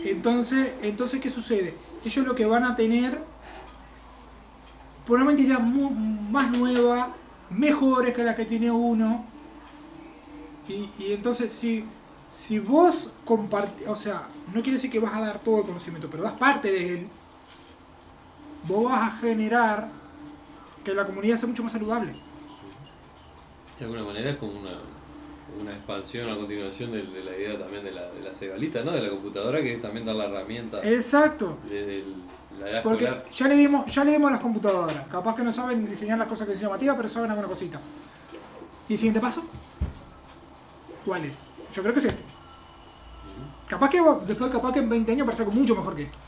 Entonces, 0.05 0.73
entonces 0.83 1.21
¿qué 1.21 1.31
sucede? 1.31 1.75
Ellos 2.05 2.27
lo 2.27 2.35
que 2.35 2.47
van 2.47 2.65
a 2.65 2.75
tener 2.75 3.21
probablemente 5.05 5.43
ideas 5.43 5.61
más 5.63 6.51
nuevas, 6.51 7.09
mejores 7.51 8.13
que 8.13 8.25
las 8.25 8.35
que 8.35 8.45
tiene 8.45 8.71
uno. 8.73 9.25
Y, 10.69 10.89
y 11.01 11.13
entonces 11.13 11.53
si, 11.53 11.85
si 12.29 12.59
vos 12.59 13.11
compartís, 13.25 13.87
o 13.89 13.97
sea, 13.97 14.29
no 14.49 14.55
quiere 14.63 14.73
decir 14.73 14.91
que 14.91 14.99
vas 15.01 15.15
a 15.15 15.21
dar 15.21 15.39
todo 15.41 15.59
el 15.61 15.67
conocimiento, 15.67 16.09
pero 16.11 16.23
das 16.23 16.33
parte 16.33 16.71
de 16.71 16.95
él, 16.95 17.09
vos 18.67 18.85
vas 18.91 19.09
a 19.09 19.17
generar 19.19 19.89
que 20.85 20.95
la 20.95 21.05
comunidad 21.07 21.37
sea 21.37 21.49
mucho 21.49 21.63
más 21.63 21.73
saludable. 21.73 22.15
De 23.79 23.85
alguna 23.85 24.05
manera 24.05 24.31
es 24.31 24.37
como 24.37 24.59
una, 24.59 24.79
una 25.61 25.73
expansión, 25.73 26.27
una 26.29 26.37
continuación 26.37 26.93
de, 26.93 27.03
de 27.03 27.25
la 27.25 27.37
idea 27.37 27.59
también 27.59 27.85
de 27.85 27.93
la, 27.93 28.11
de 28.11 28.21
la 28.23 28.33
cebalita, 28.35 28.83
¿no? 28.83 28.93
De 28.93 29.03
la 29.03 29.11
computadora, 29.11 29.61
que 29.61 29.75
es 29.75 29.83
también 29.83 30.07
dar 30.07 30.17
la 30.17 30.25
herramienta 30.25 30.81
Exacto. 30.83 31.59
la 32.59 32.71
edad 32.71 32.83
Porque 32.83 33.05
escolar. 33.05 33.31
ya 33.31 33.49
le 33.49 33.55
dimos, 33.57 33.87
ya 33.93 34.05
le 34.05 34.13
dimos 34.13 34.31
las 34.31 34.41
computadoras. 34.41 35.07
Capaz 35.09 35.37
que 35.37 35.43
no 35.43 35.53
saben 35.53 35.87
diseñar 35.89 36.19
las 36.19 36.27
cosas 36.27 36.47
que 36.47 36.53
diseñó 36.55 36.71
Matías, 36.71 36.97
pero 36.97 37.09
saben 37.09 37.31
alguna 37.31 37.49
cosita. 37.49 37.81
¿Y 38.89 38.93
el 38.95 38.99
siguiente 38.99 39.21
paso? 39.21 39.43
¿Cuál 41.05 41.27
es? 41.27 41.43
Yo 41.75 41.83
creo 41.83 41.95
que 41.95 42.01
es 42.01 42.07
este. 42.07 42.23
Capaz 43.69 43.91
que 43.91 44.01
después 44.27 44.51
capaz 44.51 44.73
que 44.73 44.79
en 44.79 44.89
20 44.89 45.13
años 45.13 45.25
parece 45.25 45.43
algo 45.43 45.55
mucho 45.55 45.75
mejor 45.75 45.97
que 45.97 46.05
esto. 46.05 46.19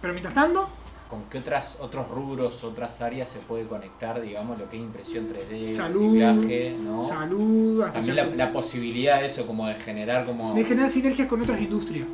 Pero 0.00 0.12
mientras 0.12 0.34
tanto, 0.34 0.68
¿Con 1.12 1.24
qué 1.24 1.38
otras, 1.38 1.76
otros 1.78 2.08
rubros, 2.08 2.64
otras 2.64 3.02
áreas 3.02 3.28
se 3.28 3.38
puede 3.40 3.66
conectar, 3.66 4.18
digamos, 4.18 4.58
lo 4.58 4.70
que 4.70 4.76
es 4.76 4.82
impresión 4.82 5.28
3D, 5.28 5.70
salud, 5.70 6.18
reciclaje, 6.18 6.76
¿no? 6.82 7.04
salud, 7.04 7.82
hasta 7.82 8.00
También 8.00 8.16
la, 8.16 8.46
la 8.46 8.50
posibilidad 8.50 9.20
de 9.20 9.26
eso, 9.26 9.46
como 9.46 9.66
de 9.66 9.74
generar 9.74 10.24
como... 10.24 10.54
de 10.54 10.64
generar 10.64 10.88
sinergias 10.88 11.28
con 11.28 11.42
otras 11.42 11.60
industrias. 11.60 12.08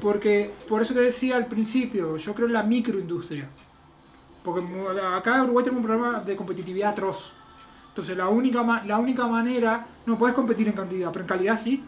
Porque, 0.00 0.50
por 0.66 0.80
eso 0.80 0.94
te 0.94 1.00
decía 1.00 1.36
al 1.36 1.46
principio, 1.46 2.16
yo 2.16 2.34
creo 2.34 2.46
en 2.46 2.54
la 2.54 2.62
microindustria. 2.62 3.50
Porque 4.42 4.64
acá 5.14 5.36
en 5.36 5.42
Uruguay 5.42 5.64
tenemos 5.64 5.84
un 5.84 5.86
problema 5.86 6.20
de 6.20 6.34
competitividad 6.34 6.92
atroz. 6.92 7.34
Entonces 7.92 8.16
la 8.16 8.28
única, 8.28 8.82
la 8.86 8.98
única 8.98 9.26
manera, 9.26 9.86
no 10.06 10.16
puedes 10.16 10.34
competir 10.34 10.66
en 10.66 10.72
cantidad, 10.74 11.10
pero 11.12 11.24
en 11.24 11.28
calidad 11.28 11.58
sí. 11.58 11.84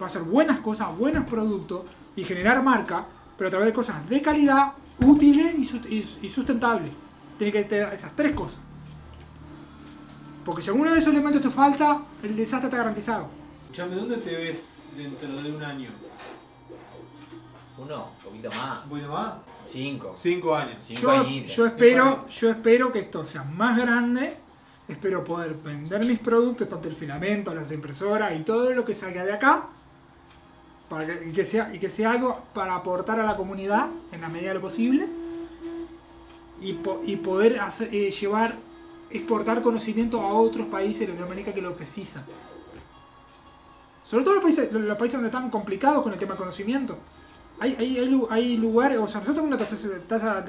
Va 0.00 0.04
a 0.04 0.06
hacer 0.06 0.22
buenas 0.22 0.60
cosas, 0.60 0.96
buenos 0.96 1.24
productos 1.24 1.82
y 2.14 2.22
generar 2.22 2.62
marca, 2.62 3.04
pero 3.36 3.48
a 3.48 3.50
través 3.50 3.66
de 3.66 3.72
cosas 3.72 4.08
de 4.08 4.22
calidad, 4.22 4.72
útiles 5.00 5.58
y, 5.58 5.64
sus- 5.64 5.86
y- 5.90 6.18
y 6.22 6.28
sustentables. 6.28 6.90
Tiene 7.36 7.52
que 7.52 7.64
tener 7.64 7.92
esas 7.92 8.12
tres 8.14 8.32
cosas. 8.32 8.60
Porque 10.44 10.62
si 10.62 10.70
alguno 10.70 10.92
de 10.92 10.98
esos 11.00 11.12
elementos 11.12 11.42
te 11.42 11.50
falta, 11.50 12.00
el 12.22 12.36
desastre 12.36 12.68
está 12.68 12.78
garantizado. 12.78 13.26
Escuchame, 13.64 13.96
¿dónde 13.96 14.16
te 14.18 14.34
ves 14.34 14.86
dentro 14.96 15.42
de 15.42 15.52
un 15.52 15.62
año? 15.62 15.90
Uno, 17.76 18.06
un 18.18 18.24
poquito 18.24 18.50
más. 18.50 18.82
¿Un 18.84 18.88
poquito 18.90 19.08
más? 19.12 19.32
Cinco. 19.64 20.12
Cinco 20.16 20.54
años. 20.54 20.82
Cinco 20.84 21.00
yo, 21.02 21.10
añitos. 21.10 21.54
yo 21.56 21.66
espero, 21.66 22.28
yo 22.28 22.50
espero 22.50 22.92
que 22.92 23.00
esto 23.00 23.24
sea 23.26 23.42
más 23.44 23.76
grande. 23.78 24.36
Espero 24.88 25.22
poder 25.22 25.54
vender 25.54 26.04
mis 26.04 26.18
productos, 26.18 26.68
tanto 26.68 26.88
el 26.88 26.94
filamento, 26.94 27.54
las 27.54 27.70
impresoras 27.70 28.34
y 28.34 28.42
todo 28.42 28.72
lo 28.72 28.84
que 28.84 28.94
salga 28.94 29.24
de 29.24 29.32
acá. 29.32 29.66
Para 30.88 31.06
que, 31.06 31.30
que 31.32 31.44
sea, 31.44 31.74
y 31.74 31.78
que 31.78 31.90
sea 31.90 32.12
algo 32.12 32.42
para 32.54 32.74
aportar 32.74 33.20
a 33.20 33.24
la 33.24 33.36
comunidad 33.36 33.88
en 34.12 34.22
la 34.22 34.28
medida 34.30 34.48
de 34.48 34.54
lo 34.54 34.60
posible. 34.62 35.06
Y, 36.62 36.72
po- 36.72 37.02
y 37.04 37.16
poder 37.16 37.60
hacer- 37.60 37.94
eh, 37.94 38.10
llevar, 38.10 38.56
exportar 39.10 39.62
conocimiento 39.62 40.20
a 40.22 40.32
otros 40.32 40.66
países 40.66 41.00
de 41.00 41.08
Latinoamérica 41.08 41.52
que 41.52 41.60
lo 41.60 41.76
precisan. 41.76 42.24
Sobre 44.02 44.24
todo 44.24 44.34
los 44.34 44.42
países, 44.42 44.72
los 44.72 44.96
países 44.96 45.20
donde 45.20 45.28
están 45.28 45.50
complicados 45.50 46.02
con 46.02 46.14
el 46.14 46.18
tema 46.18 46.32
del 46.32 46.38
conocimiento. 46.38 46.96
Hay, 47.60 47.76
hay, 47.78 47.98
hay, 47.98 48.22
hay 48.30 48.56
lugares, 48.56 48.96
o 48.98 49.06
sea, 49.06 49.20
nosotros 49.20 49.36
tenemos 49.44 49.58
una 49.60 49.66
tasa, 49.66 50.00
tasa 50.08 50.40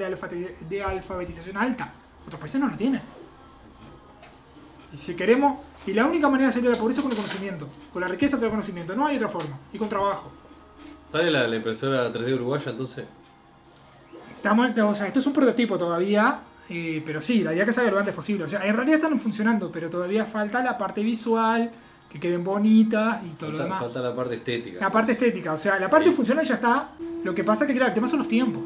de 0.68 0.82
alfabetización 0.82 1.56
alta, 1.58 1.92
otros 2.26 2.40
países 2.40 2.58
no 2.60 2.68
lo 2.68 2.76
tienen. 2.76 3.02
Y 4.92 4.96
si 4.96 5.14
queremos, 5.14 5.58
y 5.86 5.92
la 5.92 6.06
única 6.06 6.28
manera 6.28 6.48
de 6.48 6.52
salir 6.52 6.68
de 6.68 6.74
la 6.74 6.80
pobreza 6.80 7.00
es 7.00 7.04
con 7.04 7.12
el 7.12 7.16
conocimiento, 7.16 7.68
con 7.92 8.02
la 8.02 8.08
riqueza 8.08 8.36
del 8.36 8.50
conocimiento, 8.50 8.94
no 8.94 9.06
hay 9.06 9.16
otra 9.16 9.28
forma, 9.28 9.58
y 9.72 9.78
con 9.78 9.88
trabajo. 9.88 10.30
¿Sale 11.12 11.30
la, 11.30 11.46
la 11.46 11.56
impresora 11.56 12.12
3D 12.12 12.34
uruguaya 12.34 12.70
entonces? 12.70 13.04
Estamos, 14.36 14.70
o 14.70 14.94
sea, 14.94 15.06
esto 15.06 15.20
es 15.20 15.26
un 15.26 15.32
prototipo 15.32 15.76
todavía, 15.76 16.40
eh, 16.68 17.02
pero 17.04 17.20
sí, 17.20 17.42
la 17.42 17.52
idea 17.52 17.64
es 17.64 17.68
que 17.68 17.72
salga 17.74 17.90
lo 17.90 17.98
antes 17.98 18.14
posible. 18.14 18.44
O 18.44 18.48
sea, 18.48 18.64
en 18.64 18.74
realidad 18.74 19.00
están 19.02 19.18
funcionando, 19.18 19.70
pero 19.70 19.90
todavía 19.90 20.24
falta 20.24 20.62
la 20.62 20.78
parte 20.78 21.02
visual, 21.02 21.70
que 22.08 22.18
queden 22.18 22.42
bonitas 22.42 23.22
y 23.24 23.30
todo 23.30 23.52
lo 23.52 23.58
demás. 23.58 23.80
falta 23.80 24.00
la 24.00 24.14
parte 24.14 24.36
estética. 24.36 24.80
La 24.80 24.90
parte 24.90 25.12
estética, 25.12 25.52
o 25.52 25.58
sea, 25.58 25.78
la 25.78 25.90
parte 25.90 26.10
funcional 26.10 26.44
ya 26.44 26.54
está. 26.54 26.90
Lo 27.22 27.34
que 27.34 27.44
pasa 27.44 27.64
es 27.64 27.68
que, 27.68 27.74
claro, 27.74 27.88
el 27.88 27.94
tema 27.94 28.08
son 28.08 28.20
los 28.20 28.28
tiempos. 28.28 28.62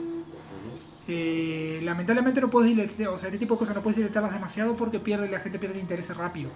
Eh, 1.06 1.80
lamentablemente 1.82 2.40
no 2.40 2.48
puedes 2.50 2.70
diletar, 2.70 3.08
o 3.08 3.18
sea, 3.18 3.28
este 3.28 3.38
tipo 3.38 3.54
de 3.54 3.58
cosas 3.58 3.74
no 3.74 3.82
puedes 3.82 3.96
diletarlas 3.98 4.32
demasiado 4.32 4.74
porque 4.76 4.98
pierde, 5.00 5.28
la 5.28 5.40
gente 5.40 5.58
pierde 5.58 5.78
interés 5.78 6.08
rápido. 6.16 6.50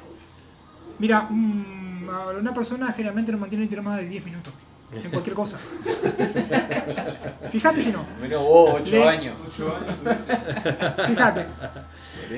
Mira, 0.99 1.27
un- 1.31 2.09
una 2.41 2.55
persona 2.55 2.91
generalmente 2.93 3.31
no 3.33 3.39
mantiene 3.39 3.65
el 3.65 3.67
interés 3.67 3.85
más 3.85 3.99
de 4.01 4.09
10 4.09 4.25
minutos 4.25 4.55
en 5.05 5.11
cualquier 5.11 5.37
cosa. 5.37 5.59
Fíjate 7.51 7.83
si 7.83 7.93
no. 7.93 8.07
Menos 8.21 8.43
vos, 8.43 8.75
ocho 8.81 8.93
Le- 8.97 9.09
años. 9.09 9.37
Fíjate. 11.07 11.45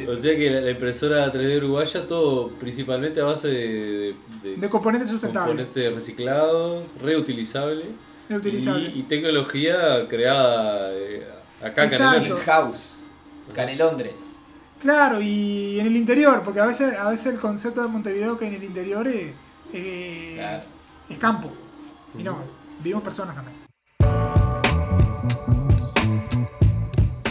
O 0.09 0.16
sea 0.16 0.37
que 0.37 0.51
la, 0.51 0.61
la 0.61 0.70
impresora 0.70 1.33
3D 1.33 1.57
uruguaya 1.59 2.07
todo 2.07 2.49
principalmente 2.51 3.20
a 3.20 3.25
base 3.25 3.49
de, 3.49 4.14
de, 4.42 4.57
De 4.57 4.68
componentes 4.68 5.11
sustentables. 5.11 5.57
componente 5.66 5.90
reciclado, 5.94 6.83
reutilizable, 7.03 7.85
Reutilizable. 8.29 8.92
Y, 8.94 9.01
y 9.01 9.03
tecnología 9.05 10.07
creada 10.09 10.92
eh, 10.92 11.27
acá. 11.62 11.88
Canelones. 11.88 12.44
House. 12.44 12.99
Canelondres. 13.55 14.37
Claro, 14.81 15.20
y 15.20 15.79
en 15.79 15.87
el 15.87 15.96
interior, 15.96 16.42
porque 16.42 16.61
a 16.61 16.64
veces, 16.66 16.96
a 16.96 17.11
veces 17.11 17.27
el 17.27 17.38
concepto 17.38 17.83
de 17.83 17.88
Montevideo 17.88 18.38
que 18.38 18.46
en 18.46 18.55
el 18.55 18.64
interior 18.64 19.07
es, 19.09 19.33
eh, 19.73 20.33
Claro. 20.37 20.62
es 21.11 21.18
campo. 21.18 21.51
Y 22.18 22.23
no, 22.23 22.38
vimos 22.83 23.03
personas 23.03 23.35
también. 23.35 23.57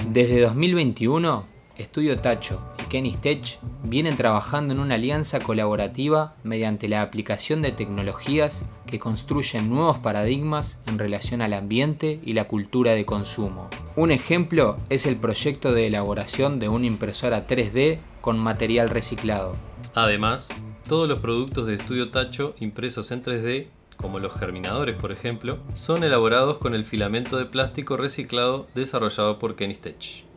Desde 0.10 0.42
2021, 0.42 1.46
Estudio 1.78 2.20
Tacho 2.20 2.62
Kenny 2.90 3.14
Tech 3.14 3.60
vienen 3.84 4.18
trabajando 4.18 4.74
en 4.74 4.80
una 4.80 4.96
alianza 4.96 5.40
colaborativa 5.40 6.36
mediante 6.44 6.90
la 6.90 7.04
aplicación 7.04 7.62
de 7.62 7.72
tecnologías 7.72 8.70
que 8.88 9.00
construyen 9.00 9.70
nuevos 9.70 10.00
paradigmas 10.00 10.82
en 10.88 10.98
relación 10.98 11.42
al 11.42 11.54
ambiente 11.54 12.20
y 12.26 12.34
la 12.34 12.48
cultura 12.48 12.94
de 12.94 13.06
consumo. 13.06 13.70
Un 13.96 14.12
ejemplo 14.12 14.78
es 14.90 15.06
el 15.06 15.18
proyecto 15.18 15.72
de 15.72 15.88
elaboración 15.88 16.60
de 16.60 16.68
una 16.68 16.88
impresora 16.88 17.48
3D 17.48 18.00
con 18.22 18.40
material 18.40 18.90
reciclado. 18.90 19.56
Además, 19.94 20.50
todos 20.88 21.08
los 21.08 21.20
productos 21.20 21.68
de 21.68 21.76
Estudio 21.76 22.10
Tacho 22.10 22.56
impresos 22.60 23.12
en 23.12 23.24
3D, 23.24 23.68
como 23.98 24.20
los 24.20 24.34
germinadores 24.34 24.96
por 24.96 25.12
ejemplo, 25.12 25.60
son 25.76 26.04
elaborados 26.04 26.58
con 26.58 26.74
el 26.74 26.86
filamento 26.86 27.38
de 27.38 27.46
plástico 27.46 27.98
reciclado 27.98 28.66
desarrollado 28.74 29.38
por 29.38 29.56
Kenistech. 29.56 30.29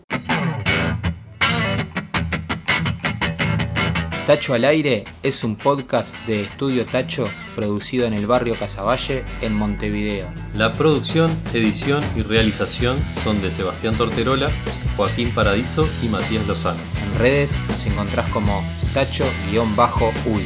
Tacho 4.32 4.54
al 4.54 4.64
aire 4.64 5.04
es 5.22 5.44
un 5.44 5.56
podcast 5.56 6.16
de 6.26 6.44
Estudio 6.44 6.86
Tacho 6.86 7.28
producido 7.54 8.06
en 8.06 8.14
el 8.14 8.26
barrio 8.26 8.58
Casaballe 8.58 9.26
en 9.42 9.52
Montevideo. 9.52 10.26
La 10.54 10.72
producción, 10.72 11.30
edición 11.52 12.02
y 12.16 12.22
realización 12.22 12.96
son 13.22 13.42
de 13.42 13.50
Sebastián 13.50 13.94
Torterola, 13.94 14.50
Joaquín 14.96 15.34
Paradiso 15.34 15.86
y 16.02 16.08
Matías 16.08 16.46
Lozano. 16.46 16.80
En 17.04 17.18
redes 17.18 17.58
nos 17.68 17.84
encontrás 17.84 18.26
como 18.30 18.64
Tacho-Uy. 18.94 20.44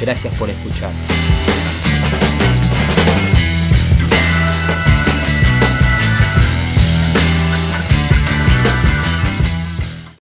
Gracias 0.00 0.32
por 0.34 0.48
escuchar. 0.48 0.92